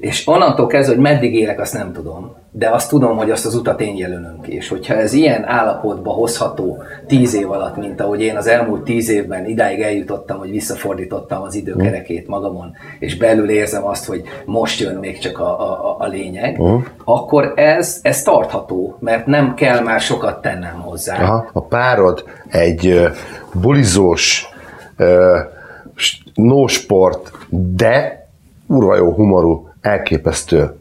És 0.05 0.29
onnantól 0.29 0.67
kezdve, 0.67 0.95
hogy 0.95 1.03
meddig 1.03 1.35
élek, 1.35 1.61
azt 1.61 1.73
nem 1.73 1.93
tudom, 1.93 2.33
de 2.51 2.69
azt 2.69 2.89
tudom, 2.89 3.17
hogy 3.17 3.31
azt 3.31 3.47
az 3.47 3.55
utat 3.55 3.81
én 3.81 3.97
jelölöm 3.97 4.41
ki. 4.43 4.55
És 4.55 4.69
hogyha 4.69 4.95
ez 4.95 5.13
ilyen 5.13 5.45
állapotba 5.45 6.11
hozható 6.11 6.83
tíz 7.07 7.35
év 7.35 7.51
alatt, 7.51 7.77
mint 7.77 8.01
ahogy 8.01 8.21
én 8.21 8.37
az 8.37 8.47
elmúlt 8.47 8.83
tíz 8.83 9.09
évben 9.09 9.47
idáig 9.47 9.81
eljutottam, 9.81 10.39
hogy 10.39 10.51
visszafordítottam 10.51 11.43
az 11.43 11.55
időkerekét 11.55 12.29
magamon, 12.29 12.73
és 12.99 13.17
belül 13.17 13.51
érzem 13.51 13.85
azt, 13.87 14.07
hogy 14.07 14.23
most 14.45 14.81
jön 14.81 14.95
még 14.95 15.19
csak 15.19 15.39
a, 15.39 15.61
a, 15.61 15.97
a 15.99 16.07
lényeg, 16.07 16.61
uh-huh. 16.61 16.85
akkor 17.05 17.53
ez, 17.57 17.99
ez 18.03 18.23
tartható, 18.23 18.97
mert 19.01 19.27
nem 19.27 19.55
kell 19.55 19.81
már 19.81 20.01
sokat 20.01 20.43
tennem 20.43 20.81
hozzá. 20.81 21.23
Aha. 21.23 21.49
A 21.53 21.61
párod 21.61 22.25
egy 22.49 22.87
uh, 22.87 23.11
bulizós, 23.61 24.49
uh, 24.99 25.39
no 26.35 26.67
sport, 26.67 27.33
de 27.49 28.27
urva 28.67 28.97
jó 28.97 29.13
humorú, 29.13 29.73
elképesztő, 29.85 30.75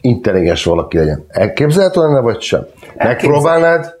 intelligens 0.00 0.64
valaki 0.64 0.96
legyen. 0.96 1.24
Elképzelhető 1.28 2.00
lenne, 2.00 2.20
vagy 2.20 2.40
sem? 2.40 2.66
Megpróbálnád? 2.96 3.95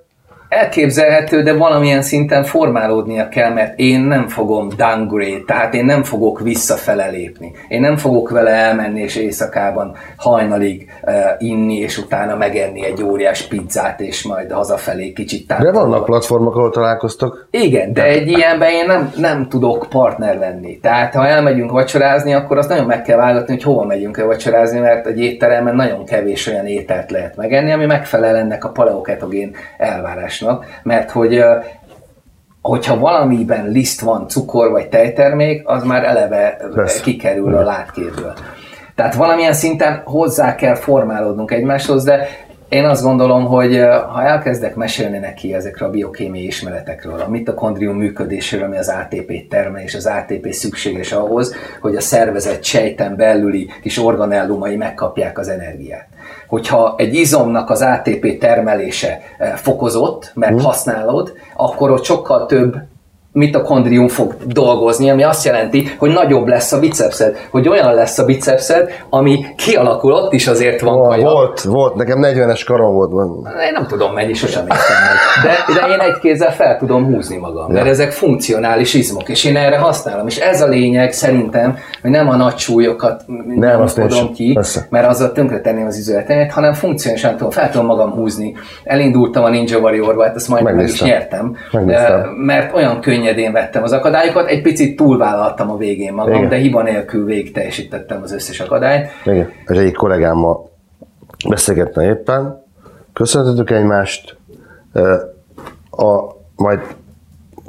Elképzelhető, 0.48 1.42
de 1.42 1.54
valamilyen 1.54 2.02
szinten 2.02 2.44
formálódnia 2.44 3.28
kell, 3.28 3.52
mert 3.52 3.78
én 3.78 4.00
nem 4.00 4.28
fogom 4.28 4.68
downgrade, 4.76 5.42
tehát 5.46 5.74
én 5.74 5.84
nem 5.84 6.02
fogok 6.02 6.40
visszafele 6.40 7.08
lépni. 7.08 7.52
Én 7.68 7.80
nem 7.80 7.96
fogok 7.96 8.30
vele 8.30 8.50
elmenni 8.50 9.00
és 9.00 9.16
éjszakában 9.16 9.96
hajnalig 10.16 10.90
uh, 11.02 11.14
inni, 11.38 11.76
és 11.76 11.98
utána 11.98 12.36
megenni 12.36 12.84
egy 12.84 13.02
óriás 13.02 13.42
pizzát, 13.42 14.00
és 14.00 14.24
majd 14.24 14.52
hazafelé 14.52 15.12
kicsit 15.12 15.46
tárgyalva. 15.46 15.78
De 15.78 15.84
vannak 15.84 16.04
platformok, 16.04 16.56
ahol 16.56 16.70
találkoztok. 16.70 17.48
Igen, 17.50 17.92
de 17.92 18.04
egy 18.04 18.28
ilyenben 18.28 18.70
én 18.70 18.86
nem, 18.86 19.12
nem 19.16 19.48
tudok 19.48 19.86
partner 19.90 20.38
lenni. 20.38 20.78
Tehát 20.78 21.14
ha 21.14 21.26
elmegyünk 21.26 21.70
vacsorázni, 21.70 22.34
akkor 22.34 22.58
azt 22.58 22.68
nagyon 22.68 22.86
meg 22.86 23.02
kell 23.02 23.16
válogatni, 23.16 23.54
hogy 23.54 23.62
hova 23.62 23.84
megyünk 23.84 24.18
el 24.18 24.26
vacsorázni, 24.26 24.78
mert 24.78 25.06
egy 25.06 25.20
étteremben 25.20 25.74
nagyon 25.74 26.04
kevés 26.04 26.46
olyan 26.46 26.66
ételt 26.66 27.10
lehet 27.10 27.36
megenni, 27.36 27.72
ami 27.72 27.86
megfelel 27.86 28.36
ennek 28.36 28.64
a 28.64 28.68
paleoketogén 28.68 29.54
elvárásnak 29.78 30.35
fogyasztásnak, 30.36 30.80
mert 30.82 31.10
hogy 31.10 31.44
hogyha 32.62 32.98
valamiben 32.98 33.68
liszt 33.68 34.00
van 34.00 34.28
cukor 34.28 34.70
vagy 34.70 34.88
tejtermék, 34.88 35.68
az 35.68 35.84
már 35.84 36.04
eleve 36.04 36.56
Persze. 36.74 37.02
kikerül 37.02 37.56
a 37.56 37.62
látképből. 37.62 38.34
Tehát 38.94 39.14
valamilyen 39.14 39.52
szinten 39.52 40.02
hozzá 40.04 40.54
kell 40.54 40.74
formálódnunk 40.74 41.50
egymáshoz, 41.50 42.04
de 42.04 42.28
én 42.68 42.84
azt 42.84 43.02
gondolom, 43.02 43.44
hogy 43.44 43.76
ha 44.12 44.22
elkezdek 44.22 44.74
mesélni 44.74 45.18
neki 45.18 45.54
ezekről 45.54 45.88
a 45.88 45.92
biokémiai 45.92 46.46
ismeretekről, 46.46 47.20
a 47.20 47.28
mitokondrium 47.28 47.96
működéséről, 47.96 48.66
ami 48.66 48.76
az 48.76 48.88
ATP 48.88 49.48
termel, 49.48 49.82
és 49.82 49.94
az 49.94 50.06
ATP 50.06 50.52
szükséges 50.52 51.12
ahhoz, 51.12 51.54
hogy 51.80 51.96
a 51.96 52.00
szervezet 52.00 52.64
sejten 52.64 53.16
belüli 53.16 53.70
kis 53.82 53.98
organellumai 53.98 54.76
megkapják 54.76 55.38
az 55.38 55.48
energiát 55.48 56.06
hogyha 56.46 56.94
egy 56.96 57.14
izomnak 57.14 57.70
az 57.70 57.82
ATP 57.82 58.38
termelése 58.38 59.20
fokozott, 59.54 60.30
mert 60.34 60.52
hmm. 60.52 60.62
használod, 60.62 61.32
akkor 61.56 61.90
ott 61.90 62.04
sokkal 62.04 62.46
több 62.46 62.76
mitokondrium 63.36 64.08
fog 64.08 64.36
dolgozni, 64.46 65.10
ami 65.10 65.22
azt 65.22 65.44
jelenti, 65.44 65.94
hogy 65.98 66.10
nagyobb 66.10 66.46
lesz 66.46 66.72
a 66.72 66.78
bicepszed, 66.78 67.36
hogy 67.50 67.68
olyan 67.68 67.94
lesz 67.94 68.18
a 68.18 68.24
bicepszed, 68.24 68.90
ami 69.10 69.46
kialakul, 69.56 70.12
ott 70.12 70.32
is 70.32 70.46
azért 70.46 70.80
van 70.80 70.94
oh, 70.94 71.20
Volt, 71.20 71.60
volt, 71.60 71.94
nekem 71.94 72.18
40-es 72.22 72.62
karom 72.66 72.94
volt. 72.94 73.10
Én 73.66 73.72
nem 73.72 73.86
tudom 73.86 74.12
mennyi, 74.12 74.34
sosem 74.34 74.62
értem 74.62 74.76
meg. 74.78 75.16
De, 75.44 75.80
de 75.80 75.94
én 75.94 76.00
egy 76.00 76.18
kézzel 76.20 76.52
fel 76.52 76.78
tudom 76.78 77.04
húzni 77.04 77.36
magam, 77.36 77.72
mert 77.72 77.86
ezek 77.86 78.12
funkcionális 78.12 78.94
izmok, 78.94 79.28
és 79.28 79.44
én 79.44 79.56
erre 79.56 79.76
használom. 79.76 80.26
És 80.26 80.36
ez 80.36 80.62
a 80.62 80.66
lényeg 80.66 81.12
szerintem, 81.12 81.78
hogy 82.02 82.10
nem 82.10 82.28
a 82.28 82.36
nagy 82.36 82.56
súlyokat 82.56 83.22
nem 83.56 83.86
tudom 83.86 84.32
ki, 84.32 84.52
persze. 84.52 84.86
mert 84.90 85.06
azzal 85.08 85.32
tönkretenném 85.32 85.86
az 85.86 85.98
izületemet, 85.98 86.52
hanem 86.52 86.72
funkcionálisan 86.72 87.36
tudom, 87.36 87.50
fel 87.50 87.70
tudom 87.70 87.86
magam 87.86 88.10
húzni. 88.10 88.54
Elindultam 88.84 89.44
a 89.44 89.48
Ninja 89.48 89.78
Warrior-ba, 89.78 90.24
hát 90.24 90.36
ezt 90.36 90.48
majdnem 90.48 90.74
meg 90.74 90.88
is 90.88 91.02
nyertem, 91.02 91.56
Megnéztem. 91.72 92.20
mert 92.30 92.74
olyan 92.74 93.00
könnyű 93.00 93.24
könnyedén 93.26 93.52
vettem 93.52 93.82
az 93.82 93.92
akadályokat, 93.92 94.48
egy 94.48 94.62
picit 94.62 94.96
túlvállaltam 94.96 95.70
a 95.70 95.76
végén 95.76 96.12
magam, 96.12 96.34
Igen. 96.34 96.48
de 96.48 96.56
hiba 96.56 96.82
nélkül 96.82 97.24
végig 97.24 97.52
teljesítettem 97.52 98.22
az 98.22 98.32
összes 98.32 98.60
akadályt. 98.60 99.08
Igen. 99.24 99.52
És 99.66 99.76
egyik 99.76 99.94
kollégámmal 99.94 100.70
beszélgettem 101.48 102.02
éppen, 102.02 102.62
köszöntöttük 103.12 103.70
egymást, 103.70 104.36
a, 105.90 106.34
majd 106.56 106.80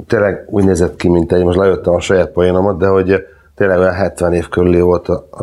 tényleg 0.06 0.44
úgy 0.46 0.64
nézett 0.64 0.96
ki, 0.96 1.08
mint 1.08 1.32
egy, 1.32 1.44
most 1.44 1.58
lejöttem 1.58 1.94
a 1.94 2.00
saját 2.00 2.30
poénomat, 2.30 2.78
de 2.78 2.86
hogy 2.86 3.26
tényleg 3.54 3.78
olyan 3.78 3.94
70 3.94 4.32
év 4.32 4.48
körüli 4.48 4.80
volt 4.80 5.08
a, 5.08 5.26
a, 5.30 5.42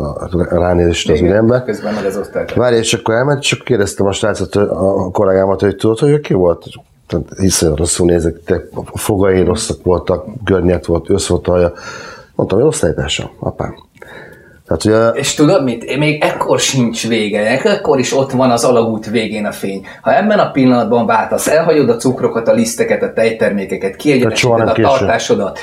a 0.49 0.59
ránézést 0.59 1.09
az 1.09 1.21
ügyemben. 1.21 1.63
Közben 1.63 1.93
meg 1.93 2.05
az 2.05 2.17
osztályt. 2.17 2.53
Várj, 2.53 2.75
és 2.75 2.93
akkor 2.93 3.15
elment, 3.15 3.41
csak 3.41 3.63
kérdeztem 3.63 4.05
a 4.05 4.11
srácot, 4.11 4.55
a 4.55 5.09
kollégámat, 5.11 5.59
hogy 5.59 5.75
tudod, 5.75 5.99
hogy 5.99 6.19
ki 6.19 6.33
volt? 6.33 6.65
Hiszen 7.37 7.75
rosszul 7.75 8.05
nézek, 8.05 8.43
te 8.43 8.61
fogai 8.93 9.43
rosszak 9.43 9.83
voltak, 9.83 10.25
görnyet 10.43 10.85
volt, 10.85 11.09
össz 11.09 11.27
volt 11.27 11.47
alja. 11.47 11.73
Mondtam, 12.35 12.59
hogy 12.59 12.67
osztálytársam, 12.67 13.29
apám. 13.39 13.75
Tehát, 14.67 14.85
ugye... 14.85 15.19
És 15.19 15.33
tudod 15.33 15.63
mit? 15.63 15.97
Még 15.97 16.23
ekkor 16.23 16.59
sincs 16.59 17.07
vége, 17.07 17.61
ekkor 17.63 17.99
is 17.99 18.13
ott 18.17 18.31
van 18.31 18.51
az 18.51 18.63
alagút 18.63 19.09
végén 19.09 19.45
a 19.45 19.51
fény. 19.51 19.85
Ha 20.01 20.17
ebben 20.17 20.39
a 20.39 20.51
pillanatban 20.51 21.05
váltasz, 21.05 21.47
elhagyod 21.47 21.89
a 21.89 21.95
cukrokat, 21.95 22.47
a 22.47 22.53
liszteket, 22.53 23.03
a 23.03 23.13
tejtermékeket, 23.13 23.95
kiegyenesíted 23.95 24.67
a 24.67 24.71
tartásodat, 24.71 25.59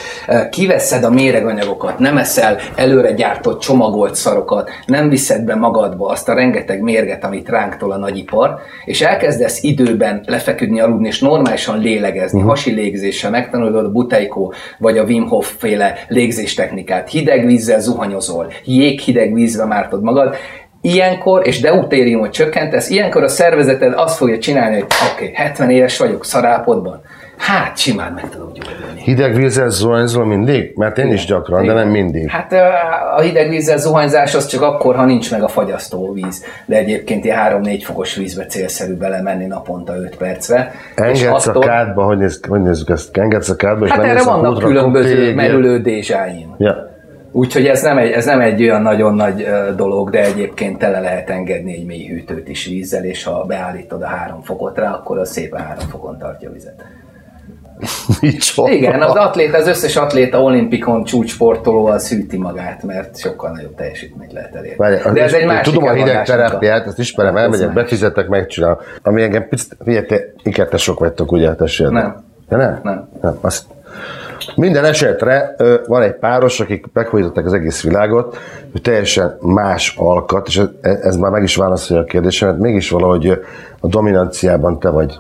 kiveszed 0.51 1.05
a 1.05 1.11
méreganyagokat, 1.11 1.99
nem 1.99 2.17
eszel 2.17 2.59
előre 2.75 3.13
gyártott 3.13 3.61
csomagolt 3.61 4.15
szarokat, 4.15 4.71
nem 4.87 5.09
viszed 5.09 5.45
be 5.45 5.55
magadba 5.55 6.09
azt 6.09 6.29
a 6.29 6.35
rengeteg 6.35 6.81
mérget, 6.81 7.25
amit 7.25 7.49
ránk 7.49 7.77
tol 7.77 7.93
a 7.93 7.97
nagyipar, 7.97 8.59
és 8.85 9.01
elkezdesz 9.01 9.63
időben 9.63 10.23
lefeküdni, 10.27 10.81
aludni, 10.81 11.09
és 11.09 11.21
normálisan 11.21 11.79
lélegezni, 11.79 12.39
uh-huh. 12.39 12.55
hasi 12.55 12.71
légzéssel, 12.71 13.31
megtanulod 13.31 13.85
a 13.85 13.91
Buteiko 13.91 14.53
vagy 14.79 14.99
a 14.99 15.05
Wim 15.05 15.29
Hof 15.29 15.55
féle 15.59 15.95
légzéstechnikát, 16.09 17.11
hideg 17.11 17.47
vízzel 17.47 17.81
zuhanyozol, 17.81 18.53
jég 18.65 18.92
jéghideg 18.93 19.35
vízbe 19.35 19.65
mártod 19.65 20.03
magad, 20.03 20.35
ilyenkor, 20.81 21.47
és 21.47 21.61
deutériumot 21.61 22.33
csökkentesz, 22.33 22.91
ilyenkor 22.91 23.23
a 23.23 23.29
szervezeted 23.29 23.93
azt 23.97 24.17
fogja 24.17 24.39
csinálni, 24.39 24.75
hogy 24.75 24.87
oké, 25.13 25.25
okay, 25.25 25.35
70 25.35 25.71
éves 25.71 25.99
vagyok, 25.99 26.25
szarápodban, 26.25 27.01
Hát 27.43 27.79
simán 27.79 28.13
meg 28.13 28.29
tudom 28.29 28.53
gyógyulni. 28.53 29.01
Hideg 29.01 29.35
vízzel 29.35 29.69
zuhanyzol 29.69 30.25
mindig? 30.27 30.73
Mert 30.75 30.99
én 30.99 31.05
Igen. 31.05 31.17
is 31.17 31.25
gyakran, 31.25 31.63
Igen. 31.63 31.75
de 31.75 31.83
nem 31.83 31.91
mindig. 31.91 32.29
Hát 32.29 32.53
a 33.17 33.21
hideg 33.21 33.49
vízzel 33.49 33.79
zuhanyzás 33.79 34.35
az 34.35 34.47
csak 34.47 34.63
akkor, 34.63 34.97
ha 34.97 35.05
nincs 35.05 35.31
meg 35.31 35.43
a 35.43 35.49
fagyasztó 35.49 36.13
víz. 36.13 36.45
De 36.67 36.77
egyébként 36.77 37.25
ilyen 37.25 37.63
3-4 37.63 37.81
fokos 37.85 38.15
vízbe 38.15 38.47
célszerű 38.47 38.95
belemenni 38.95 39.47
naponta 39.47 39.97
5 39.97 40.17
percre. 40.17 40.73
Engedsz 40.95 41.47
attól... 41.47 41.63
a 41.63 41.67
kádba, 41.67 42.05
hogy, 42.05 42.19
néz, 42.19 42.41
hogy 42.49 42.63
nézzük 42.63 42.91
ezt? 42.91 43.17
Engedsz 43.17 43.49
a 43.49 43.57
kádba, 43.57 43.85
és 43.85 43.91
Hát 43.91 44.05
erre 44.05 44.23
vannak 44.23 44.59
különböző 44.59 45.35
merülő 45.35 45.81
dézsáim. 45.81 46.55
Ja. 46.59 46.92
Úgyhogy 47.33 47.67
ez 47.67 47.83
nem, 47.83 47.99
egy, 47.99 48.11
ez 48.11 48.25
nem 48.25 48.41
egy 48.41 48.63
olyan 48.63 48.83
nagyon 48.83 49.15
nagy 49.15 49.47
dolog, 49.77 50.11
de 50.11 50.25
egyébként 50.25 50.79
tele 50.79 51.01
lehet 51.01 51.31
engedni 51.31 51.73
egy 51.73 51.87
mély 51.87 52.07
hűtőt 52.07 52.49
is 52.49 52.67
vízzel, 52.67 53.05
és 53.05 53.25
ha 53.25 53.45
beállítod 53.45 54.03
a 54.03 54.07
három 54.07 54.43
fokot 54.43 54.79
rá, 54.79 54.93
akkor 54.93 55.19
az 55.19 55.31
szépen 55.31 55.61
három 55.61 55.89
fokon 55.89 56.19
tartja 56.19 56.49
a 56.49 56.53
vizet. 56.53 56.85
Micsoda. 58.21 58.71
Igen, 58.71 59.03
az 59.03 59.15
atléta, 59.15 59.57
az 59.57 59.67
összes 59.67 59.97
atléta 59.97 60.43
olimpikon 60.43 61.05
csúcsportoló 61.05 61.87
az 61.87 62.09
hűti 62.09 62.37
magát, 62.37 62.83
mert 62.83 63.19
sokkal 63.19 63.51
nagyobb 63.51 63.75
teljesítményt 63.75 64.33
lehet 64.33 64.55
elérni. 64.55 64.77
Várj, 64.77 64.97
De 65.13 65.23
ez 65.23 65.33
egy 65.33 65.47
másik 65.47 65.73
Tudom 65.73 65.89
a 65.89 65.93
hideg 65.93 66.25
terápiát, 66.25 66.87
ezt 66.87 66.99
ismerem, 66.99 67.37
elmegyek, 67.37 67.73
befizetek, 67.73 68.29
megcsinálom. 68.29 68.79
Ami 69.03 69.23
engem 69.23 69.49
picit, 69.49 69.77
figyelj, 69.85 70.07
te, 70.07 70.21
ikertesok 70.43 70.99
vagytok, 70.99 71.33
ugye, 71.33 71.55
tessél? 71.55 71.89
Nem. 71.89 72.25
De 72.49 72.57
nem? 72.57 72.81
Nem. 72.83 73.09
nem. 73.21 73.39
Azt, 73.41 73.65
Minden 74.55 74.85
esetre 74.85 75.55
van 75.87 76.03
egy 76.03 76.15
páros, 76.15 76.61
akik 76.61 76.87
meghódították 76.93 77.47
az 77.47 77.53
egész 77.53 77.83
világot, 77.83 78.37
hogy 78.73 78.81
teljesen 78.81 79.37
más 79.41 79.95
alkat, 79.97 80.47
és 80.47 80.57
ez, 80.57 80.99
ez 81.03 81.17
már 81.17 81.31
meg 81.31 81.43
is 81.43 81.57
válaszolja 81.57 82.03
a 82.03 82.07
kérdésemet, 82.07 82.59
mégis 82.59 82.91
valahogy 82.91 83.29
a 83.81 83.87
dominanciában 83.87 84.79
te 84.79 84.89
vagy 84.89 85.19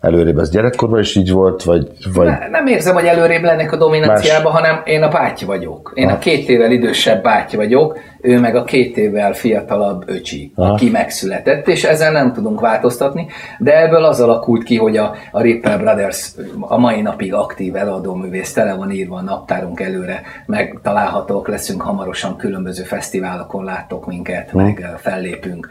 előrébb. 0.00 0.38
Ez 0.38 0.50
gyerekkorban 0.50 1.00
is 1.00 1.16
így 1.16 1.30
volt, 1.30 1.62
vagy... 1.62 1.88
vagy... 2.14 2.26
Ne, 2.26 2.48
nem 2.48 2.66
érzem, 2.66 2.94
hogy 2.94 3.04
előrébb 3.04 3.42
lennék 3.42 3.72
a 3.72 3.76
dominanciában, 3.76 4.52
Más. 4.52 4.62
hanem 4.62 4.82
én 4.84 5.02
a 5.02 5.08
báty 5.08 5.44
vagyok. 5.44 5.92
Én 5.94 6.06
Aha. 6.06 6.16
a 6.16 6.18
két 6.18 6.48
évvel 6.48 6.70
idősebb 6.70 7.22
báty 7.22 7.56
vagyok, 7.56 7.98
ő 8.20 8.38
meg 8.38 8.56
a 8.56 8.64
két 8.64 8.96
évvel 8.96 9.32
fiatalabb 9.32 10.02
öcsi, 10.06 10.52
Aha. 10.54 10.72
aki 10.72 10.90
megszületett, 10.90 11.68
és 11.68 11.84
ezzel 11.84 12.12
nem 12.12 12.32
tudunk 12.32 12.60
változtatni, 12.60 13.26
de 13.58 13.82
ebből 13.82 14.04
az 14.04 14.20
alakult 14.20 14.62
ki, 14.62 14.76
hogy 14.76 14.96
a, 14.96 15.14
a 15.30 15.40
Ripple 15.40 15.76
Brothers 15.76 16.30
a 16.60 16.78
mai 16.78 17.00
napig 17.00 17.34
aktív 17.34 17.76
eladó 17.76 18.14
művész, 18.14 18.52
tele 18.52 18.74
van 18.74 18.90
írva 18.90 19.16
a 19.16 19.22
naptárunk 19.22 19.80
előre, 19.80 20.22
megtalálhatók 20.46 21.48
leszünk 21.48 21.82
hamarosan 21.82 22.36
különböző 22.36 22.82
fesztiválokon, 22.82 23.64
láttok 23.64 24.06
minket, 24.06 24.50
hmm. 24.50 24.62
meg 24.62 24.94
fellépünk 24.96 25.68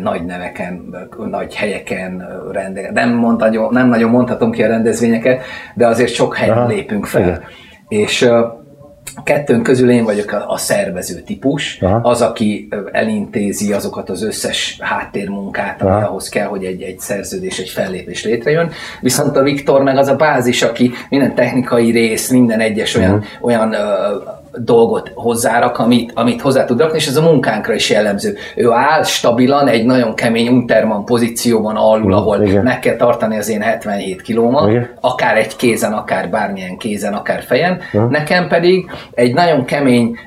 nagy 0.00 0.24
neveken, 0.24 0.94
nagy 1.30 1.54
helyeken, 1.54 2.26
rende, 2.52 2.90
nem, 2.92 3.10
mondta, 3.10 3.44
nem 3.70 3.88
nagyon 3.88 4.10
mondhatom 4.10 4.50
ki 4.50 4.62
a 4.62 4.68
rendezvényeket, 4.68 5.42
de 5.74 5.86
azért 5.86 6.12
sok 6.12 6.36
helyen 6.36 6.56
Aha. 6.56 6.66
lépünk 6.66 7.06
fel. 7.06 7.20
Igen. 7.20 7.42
És 7.88 8.30
kettőnk 9.24 9.62
közül 9.62 9.90
én 9.90 10.04
vagyok 10.04 10.32
a, 10.32 10.50
a 10.50 10.56
szervező 10.56 11.20
típus, 11.20 11.78
Aha. 11.80 12.08
az, 12.10 12.22
aki 12.22 12.68
elintézi 12.92 13.72
azokat 13.72 14.10
az 14.10 14.22
összes 14.22 14.78
háttérmunkát, 14.80 15.82
ami 15.82 15.90
Aha. 15.90 16.06
ahhoz 16.06 16.28
kell, 16.28 16.46
hogy 16.46 16.64
egy, 16.64 16.82
egy 16.82 16.98
szerződés, 16.98 17.58
egy 17.58 17.68
fellépés 17.68 18.24
létrejön. 18.24 18.70
Viszont 19.00 19.36
a 19.36 19.42
Viktor 19.42 19.82
meg 19.82 19.96
az 19.96 20.08
a 20.08 20.16
bázis, 20.16 20.62
aki 20.62 20.90
minden 21.08 21.34
technikai 21.34 21.90
rész, 21.90 22.30
minden 22.30 22.60
egyes 22.60 22.94
olyan, 22.94 23.12
uh-huh. 23.12 23.26
olyan 23.40 23.74
dolgot 24.58 25.10
hozzárak, 25.14 25.78
amit, 25.78 26.12
amit 26.14 26.40
hozzá 26.40 26.64
tud 26.64 26.80
rakni, 26.80 26.96
és 26.96 27.06
ez 27.06 27.16
a 27.16 27.22
munkánkra 27.22 27.74
is 27.74 27.90
jellemző. 27.90 28.36
Ő 28.56 28.70
áll 28.70 29.02
stabilan 29.02 29.68
egy 29.68 29.84
nagyon 29.84 30.14
kemény 30.14 30.48
Unterman 30.48 31.04
pozícióban 31.04 31.76
alul, 31.76 32.14
ahol 32.14 32.42
Igen. 32.42 32.62
meg 32.62 32.78
kell 32.78 32.96
tartani 32.96 33.36
az 33.36 33.48
én 33.48 33.60
77 33.60 34.22
kilómat, 34.22 34.68
Igen. 34.68 34.90
akár 35.00 35.36
egy 35.36 35.56
kézen, 35.56 35.92
akár 35.92 36.30
bármilyen 36.30 36.76
kézen, 36.76 37.14
akár 37.14 37.42
fejen. 37.42 37.80
Igen. 37.92 38.08
Nekem 38.10 38.48
pedig 38.48 38.90
egy 39.14 39.34
nagyon 39.34 39.64
kemény 39.64 40.18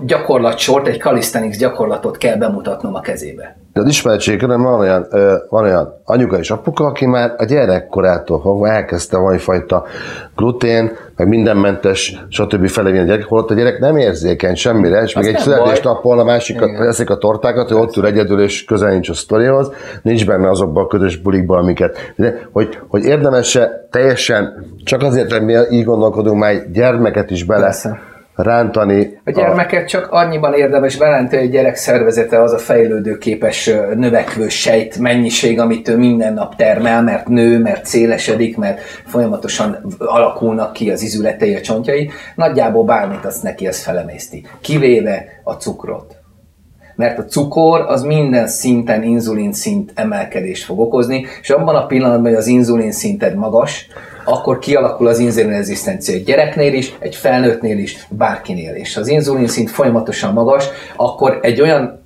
gyakorlatsort, 0.00 0.86
egy 0.86 1.00
calisthenics 1.00 1.56
gyakorlatot 1.56 2.16
kell 2.16 2.36
bemutatnom 2.36 2.94
a 2.94 3.00
kezébe. 3.00 3.56
De 3.74 3.80
az 3.80 3.88
ismertségkörön 3.88 4.62
van 4.62 4.80
olyan, 4.80 5.06
van 5.48 5.64
olyan 5.64 6.00
anyuka 6.04 6.38
és 6.38 6.50
apuka, 6.50 6.84
aki 6.84 7.06
már 7.06 7.34
a 7.36 7.44
gyerekkorától 7.44 8.40
fogva 8.40 8.68
elkezdte 8.68 9.16
valamifajta 9.16 9.84
glutén, 10.36 10.92
meg 11.16 11.28
mindenmentes, 11.28 12.24
stb. 12.28 12.68
felé 12.68 12.98
a 12.98 13.04
gyerek, 13.04 13.24
holott 13.24 13.50
a 13.50 13.54
gyerek 13.54 13.78
nem 13.78 13.96
érzékeny 13.96 14.54
semmire, 14.54 15.02
és 15.02 15.14
még 15.14 15.26
egy 15.26 15.38
születésnappal 15.38 16.18
a 16.18 16.24
másikat 16.24 16.70
eszik 16.78 17.10
a 17.10 17.16
tortákat, 17.16 17.68
hogy 17.68 17.80
ott 17.80 17.96
ül 17.96 18.06
egyedül, 18.06 18.40
és 18.40 18.64
közel 18.64 18.90
nincs 18.90 19.08
a 19.08 19.14
sztorihoz, 19.14 19.70
nincs 20.02 20.26
benne 20.26 20.48
azokban 20.50 20.84
a 20.84 20.86
közös 20.86 21.16
bulikban, 21.16 21.58
amiket. 21.58 22.12
De 22.16 22.48
hogy, 22.52 22.78
hogy 22.88 23.04
érdemes-e 23.04 23.86
teljesen, 23.90 24.66
csak 24.84 25.02
azért, 25.02 25.30
mert 25.30 25.44
mi 25.44 25.76
így 25.76 25.84
gondolkodunk, 25.84 26.38
már 26.38 26.70
gyermeket 26.72 27.30
is 27.30 27.44
bele 27.44 27.62
Persze 27.62 28.12
rántani. 28.34 29.18
A 29.24 29.30
gyermeket 29.30 29.84
a... 29.84 29.86
csak 29.86 30.08
annyiban 30.10 30.54
érdemes 30.54 30.96
berántani, 30.96 31.36
hogy 31.36 31.50
a 31.50 31.52
gyerek 31.52 31.76
szervezete 31.76 32.42
az 32.42 32.52
a 32.52 32.58
fejlődő 32.58 33.18
képes 33.18 33.70
növekvő 33.94 34.48
sejt 34.48 34.98
mennyiség, 34.98 35.60
amit 35.60 35.88
ő 35.88 35.96
minden 35.96 36.34
nap 36.34 36.56
termel, 36.56 37.02
mert 37.02 37.28
nő, 37.28 37.58
mert 37.58 37.86
szélesedik, 37.86 38.56
mert 38.56 38.80
folyamatosan 39.06 39.94
alakulnak 39.98 40.72
ki 40.72 40.90
az 40.90 41.02
izületei, 41.02 41.54
a 41.54 41.60
csontjai. 41.60 42.10
Nagyjából 42.34 42.84
bármit 42.84 43.24
azt 43.24 43.42
neki 43.42 43.66
az 43.66 43.82
felemészti. 43.82 44.46
Kivéve 44.60 45.24
a 45.42 45.52
cukrot 45.52 46.22
mert 46.96 47.18
a 47.18 47.24
cukor 47.24 47.80
az 47.80 48.02
minden 48.02 48.46
szinten 48.46 49.02
inzulin 49.02 49.52
szint 49.52 49.92
emelkedést 49.94 50.64
fog 50.64 50.80
okozni, 50.80 51.26
és 51.40 51.50
abban 51.50 51.74
a 51.74 51.86
pillanatban, 51.86 52.24
hogy 52.24 52.34
az 52.34 52.46
inzulin 52.46 52.92
szinted 52.92 53.34
magas, 53.34 53.86
akkor 54.24 54.58
kialakul 54.58 55.06
az 55.06 55.18
inzulinrezisztencia 55.18 56.14
egy 56.14 56.24
gyereknél 56.24 56.72
is, 56.72 56.96
egy 56.98 57.14
felnőttnél 57.14 57.78
is, 57.78 58.06
bárkinél 58.10 58.74
is. 58.74 58.94
Ha 58.94 59.00
az 59.00 59.08
inzulin 59.08 59.48
szint 59.48 59.70
folyamatosan 59.70 60.32
magas, 60.32 60.68
akkor 60.96 61.38
egy 61.42 61.60
olyan 61.60 62.02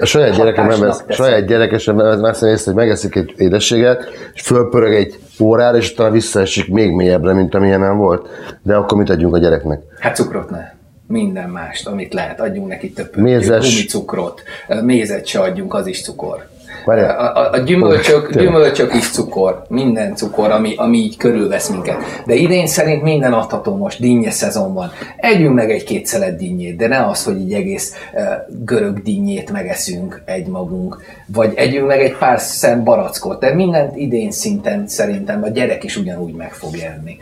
a 0.00 0.04
saját 0.04 0.36
gyerekem 0.36 0.66
nem 0.66 0.80
vesz, 0.80 1.04
saját 1.08 1.46
gyerekesen 1.46 2.20
vesz 2.20 2.42
észre, 2.42 2.72
hogy 2.72 2.74
megeszik 2.74 3.14
egy 3.14 3.34
édességet, 3.36 4.04
és 4.34 4.40
fölpörög 4.40 4.94
egy 4.94 5.18
órára, 5.40 5.76
és 5.76 5.92
utána 5.92 6.10
visszaesik 6.10 6.68
még 6.68 6.90
mélyebbre, 6.90 7.32
mint 7.32 7.54
amilyen 7.54 7.80
nem 7.80 7.96
volt. 7.96 8.28
De 8.62 8.74
akkor 8.74 8.98
mit 8.98 9.10
adjunk 9.10 9.34
a 9.34 9.38
gyereknek? 9.38 9.80
Hát 9.98 10.16
cukrot 10.16 10.50
ne 10.50 10.78
minden 11.10 11.50
mást, 11.50 11.86
amit 11.86 12.14
lehet. 12.14 12.40
Adjunk 12.40 12.68
neki 12.68 12.90
több 12.90 13.14
gumicukrot, 13.16 14.42
mézet 14.82 15.26
se 15.26 15.40
adjunk, 15.40 15.74
az 15.74 15.86
is 15.86 16.02
cukor. 16.02 16.48
A, 16.84 16.92
a, 16.92 17.50
a 17.52 17.58
gyümölcsök, 17.58 18.38
gyümölcsök 18.38 18.94
is 18.94 19.10
cukor, 19.10 19.62
minden 19.68 20.14
cukor, 20.14 20.50
ami, 20.50 20.74
ami 20.76 20.98
így 20.98 21.16
körülvesz 21.16 21.68
minket. 21.68 21.96
De 22.26 22.34
idén 22.34 22.66
szerint 22.66 23.02
minden 23.02 23.32
adható 23.32 23.76
most, 23.76 24.00
dinnye 24.00 24.30
szezon 24.30 24.74
van. 24.74 24.90
Együnk 25.16 25.54
meg 25.54 25.70
egy-két 25.70 26.06
szelet 26.06 26.36
dinnyét, 26.36 26.76
de 26.76 26.86
ne 26.86 27.06
az, 27.06 27.24
hogy 27.24 27.36
egy 27.36 27.52
egész 27.52 27.94
uh, 28.12 28.22
görög 28.64 29.02
dinnyét 29.02 29.50
megeszünk 29.50 30.22
egy 30.24 30.46
magunk, 30.46 31.02
vagy 31.26 31.52
együnk 31.54 31.86
meg 31.86 32.00
egy 32.00 32.16
pár 32.16 32.40
szem 32.40 32.84
barackot, 32.84 33.40
de 33.40 33.54
mindent 33.54 33.96
idén 33.96 34.30
szinten 34.30 34.86
szerintem 34.86 35.42
a 35.42 35.48
gyerek 35.48 35.84
is 35.84 35.96
ugyanúgy 35.96 36.34
meg 36.34 36.52
fog 36.52 36.74
enni. 36.74 37.18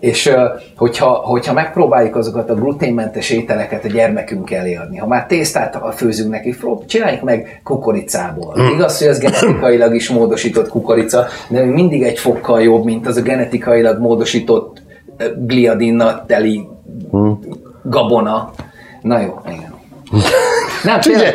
És 0.00 0.32
hogyha, 0.76 1.08
hogyha 1.08 1.52
megpróbáljuk 1.52 2.16
azokat 2.16 2.50
a 2.50 2.54
gluténmentes 2.54 3.30
ételeket 3.30 3.84
a 3.84 3.88
gyermekünk 3.88 4.50
elé 4.50 4.74
adni, 4.74 4.96
ha 4.96 5.06
már 5.06 5.26
tésztát 5.26 5.78
főzünk 5.94 6.30
neki, 6.30 6.56
csináljuk 6.86 7.22
meg 7.22 7.60
kukoricából. 7.64 8.54
Mm. 8.60 8.66
Igaz, 8.66 8.98
hogy 8.98 9.08
az 9.08 9.18
genetikailag 9.18 9.94
is 9.94 10.08
módosított 10.08 10.68
kukorica, 10.68 11.26
de 11.48 11.64
mindig 11.64 12.02
egy 12.02 12.18
fokkal 12.18 12.62
jobb, 12.62 12.84
mint 12.84 13.06
az 13.06 13.16
a 13.16 13.22
genetikailag 13.22 14.00
módosított 14.00 14.82
gliadinnal 15.36 16.24
teli 16.26 16.68
mm. 17.16 17.32
gabona. 17.82 18.50
Na 19.02 19.20
jó, 19.20 19.40
igen. 19.46 19.74
Nem, 20.84 21.00
tényleg, 21.00 21.34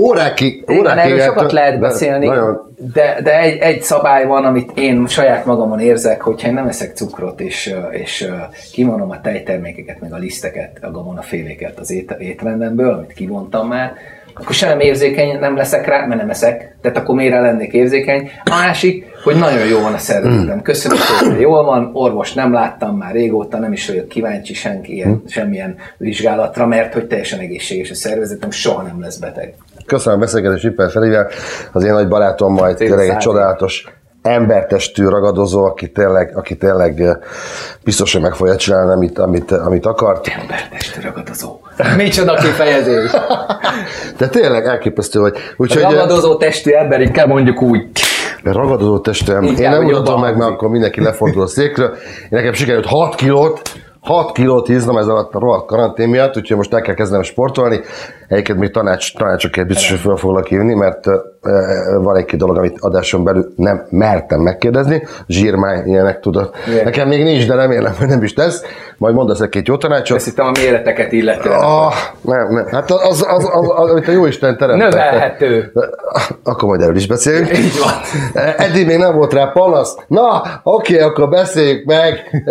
órákig, 0.00 0.64
órákig 0.70 1.12
erről 1.12 1.20
sokat 1.20 1.52
lehet 1.52 1.78
beszélni, 1.78 2.26
nagyon... 2.26 2.74
de, 2.92 3.20
de 3.22 3.40
egy, 3.40 3.58
egy 3.58 3.82
szabály 3.82 4.26
van, 4.26 4.44
amit 4.44 4.70
én 4.74 5.06
saját 5.06 5.44
magamon 5.44 5.80
érzek, 5.80 6.20
hogyha 6.20 6.48
én 6.48 6.54
nem 6.54 6.66
eszek 6.66 6.96
cukrot, 6.96 7.40
és, 7.40 7.74
és 7.90 8.28
kivonom 8.72 9.10
a 9.10 9.20
tejtermékeket, 9.20 10.00
meg 10.00 10.12
a 10.12 10.16
liszteket, 10.16 10.78
a 10.82 10.90
gabonaféléket 10.90 11.78
az 11.78 11.90
ét, 11.90 12.16
étrendemből, 12.18 12.92
amit 12.92 13.12
kivontam 13.12 13.68
már, 13.68 13.92
akkor 14.40 14.54
sem 14.54 14.80
érzékeny 14.80 15.38
nem 15.38 15.56
leszek 15.56 15.86
rá, 15.86 16.06
mert 16.06 16.20
nem 16.20 16.30
eszek, 16.30 16.76
tehát 16.80 16.96
akkor 16.96 17.14
miért 17.14 17.32
lennék 17.32 17.72
érzékeny. 17.72 18.30
A 18.44 18.50
másik, 18.50 19.06
hogy 19.22 19.36
nagyon 19.36 19.66
jó 19.66 19.80
van 19.80 19.92
a 19.92 19.98
szervezetem. 19.98 20.62
Köszönöm, 20.62 20.98
hogy 21.20 21.40
jól 21.40 21.64
van, 21.64 21.90
orvos 21.92 22.32
nem 22.32 22.52
láttam 22.52 22.96
már 22.96 23.12
régóta, 23.12 23.58
nem 23.58 23.72
is 23.72 23.88
vagyok 23.88 24.08
kíváncsi 24.08 24.54
senki 24.54 24.94
ilyen, 24.94 25.22
semmilyen 25.26 25.76
vizsgálatra, 25.96 26.66
mert 26.66 26.92
hogy 26.92 27.06
teljesen 27.06 27.38
egészséges 27.38 27.90
a 27.90 27.94
szervezetem, 27.94 28.50
soha 28.50 28.82
nem 28.82 29.00
lesz 29.00 29.16
beteg. 29.16 29.54
Köszönöm 29.88 30.18
a 30.18 30.20
beszélgetést 30.20 30.62
Vippel 30.62 30.88
Felivel, 30.88 31.28
az 31.72 31.84
én 31.84 31.92
nagy 31.92 32.08
barátom 32.08 32.52
majd 32.52 32.76
tényleg 32.76 33.08
egy 33.08 33.16
csodálatos 33.16 33.84
embertestű 34.22 35.06
ragadozó, 35.06 35.64
aki 35.64 35.90
tényleg, 35.92 36.36
aki 36.36 36.56
tényleg 36.56 37.00
eh, 37.00 37.16
biztos, 37.84 38.12
hogy 38.12 38.22
meg 38.22 38.34
fogja 38.34 38.56
csinálni, 38.56 38.92
amit, 38.92 39.18
amit, 39.18 39.50
amit 39.50 39.86
akart. 39.86 40.26
Embertestű 40.40 41.00
ragadozó. 41.00 41.58
Micsoda 41.96 42.34
kifejezés. 42.34 43.10
De 44.18 44.28
tényleg 44.28 44.66
elképesztő 44.66 45.20
vagy. 45.20 45.36
Úgyhogy, 45.56 45.82
ragadozó 45.82 46.36
testű 46.36 46.70
ember, 46.70 47.00
inkább 47.00 47.28
mondjuk 47.28 47.62
úgy. 47.62 47.86
Ragadozó 48.42 48.98
testű 48.98 49.32
ember. 49.32 49.60
Én 49.60 49.70
nem 49.70 49.82
mutatom 49.82 50.20
meg, 50.20 50.36
mert 50.36 50.50
akkor 50.50 50.68
mindenki 50.68 51.00
lefordul 51.00 51.42
a 51.42 51.46
székről. 51.46 51.96
Én 52.22 52.28
nekem 52.30 52.52
sikerült 52.52 52.86
6 52.86 53.14
kilót, 53.14 53.62
6 54.08 54.32
kilót 54.32 54.66
híznom 54.66 54.96
ez 54.96 55.08
alatt 55.08 55.34
a 55.34 55.38
rohadt 55.38 55.66
karantén 55.66 56.08
miatt, 56.08 56.36
úgyhogy 56.36 56.56
most 56.56 56.74
el 56.74 56.80
kell 56.80 56.94
kezdenem 56.94 57.22
sportolni. 57.22 57.80
Egyébként 58.28 58.58
még 58.58 58.70
tanács, 58.70 59.14
tanácsokért 59.16 59.66
biztos, 59.66 59.90
hogy 59.90 59.98
fel 59.98 60.16
foglak 60.16 60.46
hívni, 60.46 60.74
mert 60.74 61.06
van 62.00 62.16
egy-két 62.16 62.38
dolog, 62.38 62.56
amit 62.56 62.76
adáson 62.80 63.24
belül 63.24 63.52
nem 63.56 63.86
mertem 63.90 64.40
megkérdezni. 64.40 65.06
Zsírmány 65.26 65.86
ilyenek 65.86 66.20
tudod. 66.20 66.50
Igen. 66.68 66.84
Nekem 66.84 67.08
még 67.08 67.22
nincs, 67.22 67.46
de 67.46 67.54
remélem, 67.54 67.92
hogy 67.98 68.06
nem 68.06 68.22
is 68.22 68.32
tesz. 68.32 68.62
Majd 68.96 69.14
mondasz 69.14 69.40
egy-két 69.40 69.68
jó 69.68 69.76
tanácsot. 69.76 70.16
Ezt 70.16 70.26
hittem 70.26 70.46
a 70.46 70.50
méreteket 70.62 71.12
illetően. 71.12 71.58
Ah, 71.60 71.92
nem, 72.20 72.52
nem. 72.52 72.66
Hát 72.66 72.90
az, 72.90 73.00
az, 73.08 73.26
az, 73.28 73.48
az, 73.52 73.68
az 73.76 73.90
amit 73.90 74.08
a 74.08 74.12
jó 74.12 74.26
Isten 74.26 74.56
teremtett. 74.56 74.90
Növelhető. 74.90 75.72
Akkor 76.44 76.68
majd 76.68 76.80
erről 76.80 76.96
is 76.96 77.06
beszélünk. 77.06 77.58
Így 77.58 77.78
van. 77.82 78.42
Eddig 78.56 78.86
még 78.86 78.98
nem 78.98 79.14
volt 79.14 79.32
rá 79.32 79.44
panasz. 79.44 79.96
Na, 80.06 80.42
oké, 80.62 81.00
akkor 81.00 81.28
beszéljük 81.28 81.84
meg, 81.84 82.44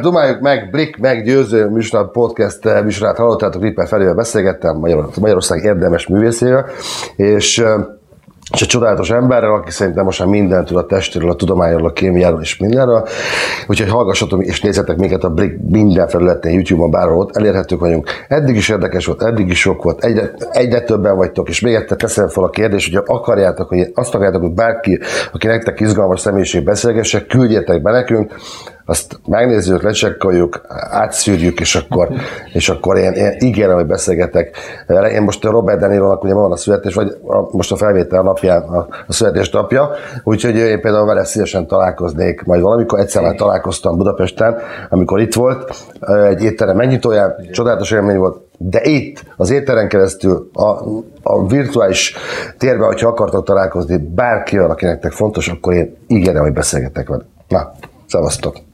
dumáljuk 0.00 0.40
meg, 0.40 0.70
Blik 0.70 0.96
meggyőző 0.96 1.68
műsor, 1.68 2.10
podcast 2.10 2.82
műsorát 2.82 3.16
hallottátok, 3.16 3.62
Ripper 3.62 3.86
felével 3.86 4.14
beszélgettem, 4.14 4.76
Magyarország 5.20 5.64
érdemes 5.64 6.06
művészével, 6.06 6.66
és 7.16 7.64
és 8.52 8.62
egy 8.62 8.68
csodálatos 8.68 9.10
emberrel, 9.10 9.52
aki 9.52 9.70
szerintem 9.70 10.04
most 10.04 10.18
már 10.18 10.28
mindent 10.28 10.66
tud 10.66 10.76
a 10.76 10.86
testéről, 10.86 11.30
a 11.30 11.36
tudományról, 11.36 11.86
a 11.86 11.92
kémiáról 11.92 12.40
és 12.40 12.56
mindenről. 12.56 13.06
Úgyhogy 13.66 13.88
hallgassatok 13.88 14.44
és 14.44 14.60
nézzetek 14.60 14.96
minket 14.96 15.24
a 15.24 15.30
Brick 15.30 15.58
minden 15.68 16.08
felületén, 16.08 16.52
YouTube-on, 16.52 16.90
bárhol 16.90 17.18
ott 17.18 17.36
elérhetők 17.36 17.80
vagyunk. 17.80 18.10
Eddig 18.28 18.56
is 18.56 18.68
érdekes 18.68 19.06
volt, 19.06 19.22
eddig 19.22 19.48
is 19.48 19.60
sok 19.60 19.82
volt, 19.82 20.04
egyre, 20.04 20.30
egyre 20.50 20.80
többen 20.80 21.16
vagytok, 21.16 21.48
és 21.48 21.60
még 21.60 21.74
egyszer 21.74 21.96
teszem 21.96 22.28
fel 22.28 22.44
a 22.44 22.50
kérdést, 22.50 22.94
hogyha 22.94 23.14
akarjátok, 23.14 23.68
hogy 23.68 23.90
azt 23.94 24.14
akarjátok, 24.14 24.40
hogy 24.40 24.54
bárki, 24.54 25.00
aki 25.32 25.46
nektek 25.46 25.80
izgalmas 25.80 26.20
személyiség 26.20 26.64
beszélgesse, 26.64 27.26
küldjetek 27.26 27.82
be 27.82 27.90
nekünk, 27.90 28.34
azt 28.86 29.20
megnézzük, 29.26 29.82
lecsekkoljuk, 29.82 30.60
átszűrjük, 30.90 31.60
és 31.60 31.74
akkor, 31.74 32.08
és 32.52 32.68
akkor 32.68 32.96
én, 32.96 33.12
én 33.12 33.36
ígérem, 33.38 33.74
hogy 33.74 33.86
beszélgetek. 33.86 34.56
Én 35.12 35.22
most 35.22 35.44
a 35.44 35.50
Robert 35.50 35.80
De 35.80 35.86
Nironak 35.86 36.24
ugye 36.24 36.34
van 36.34 36.52
a 36.52 36.56
születés, 36.56 36.94
vagy 36.94 37.16
a, 37.26 37.56
most 37.56 37.72
a 37.72 37.76
felvétel 37.76 38.22
napján 38.22 38.62
a, 38.62 38.86
a 39.06 39.12
születés 39.12 39.50
napja, 39.50 39.90
úgyhogy 40.24 40.56
én 40.56 40.80
például 40.80 41.06
vele 41.06 41.24
szívesen 41.24 41.66
találkoznék 41.66 42.42
majd 42.42 42.60
valamikor. 42.60 42.98
Egyszer 42.98 43.22
már 43.22 43.34
találkoztam 43.34 43.96
Budapesten, 43.96 44.56
amikor 44.90 45.20
itt 45.20 45.34
volt, 45.34 45.86
egy 46.28 46.42
étterem 46.42 46.76
megnyitóján, 46.76 47.34
csodálatos 47.52 47.90
élmény 47.90 48.16
volt, 48.16 48.44
de 48.58 48.80
itt, 48.82 49.22
az 49.36 49.50
éteren 49.50 49.88
keresztül, 49.88 50.50
a, 50.52 50.68
a 51.22 51.46
virtuális 51.46 52.16
térben, 52.58 52.86
hogyha 52.86 53.08
akartok 53.08 53.44
találkozni 53.44 53.96
bárkivel, 53.96 54.70
akinek 54.70 55.12
fontos, 55.12 55.48
akkor 55.48 55.72
én 55.72 55.96
ígérem, 56.06 56.42
hogy 56.42 56.52
beszélgetek 56.52 57.08
vele. 57.08 57.24
Na, 57.48 57.72
szevasztok! 58.06 58.65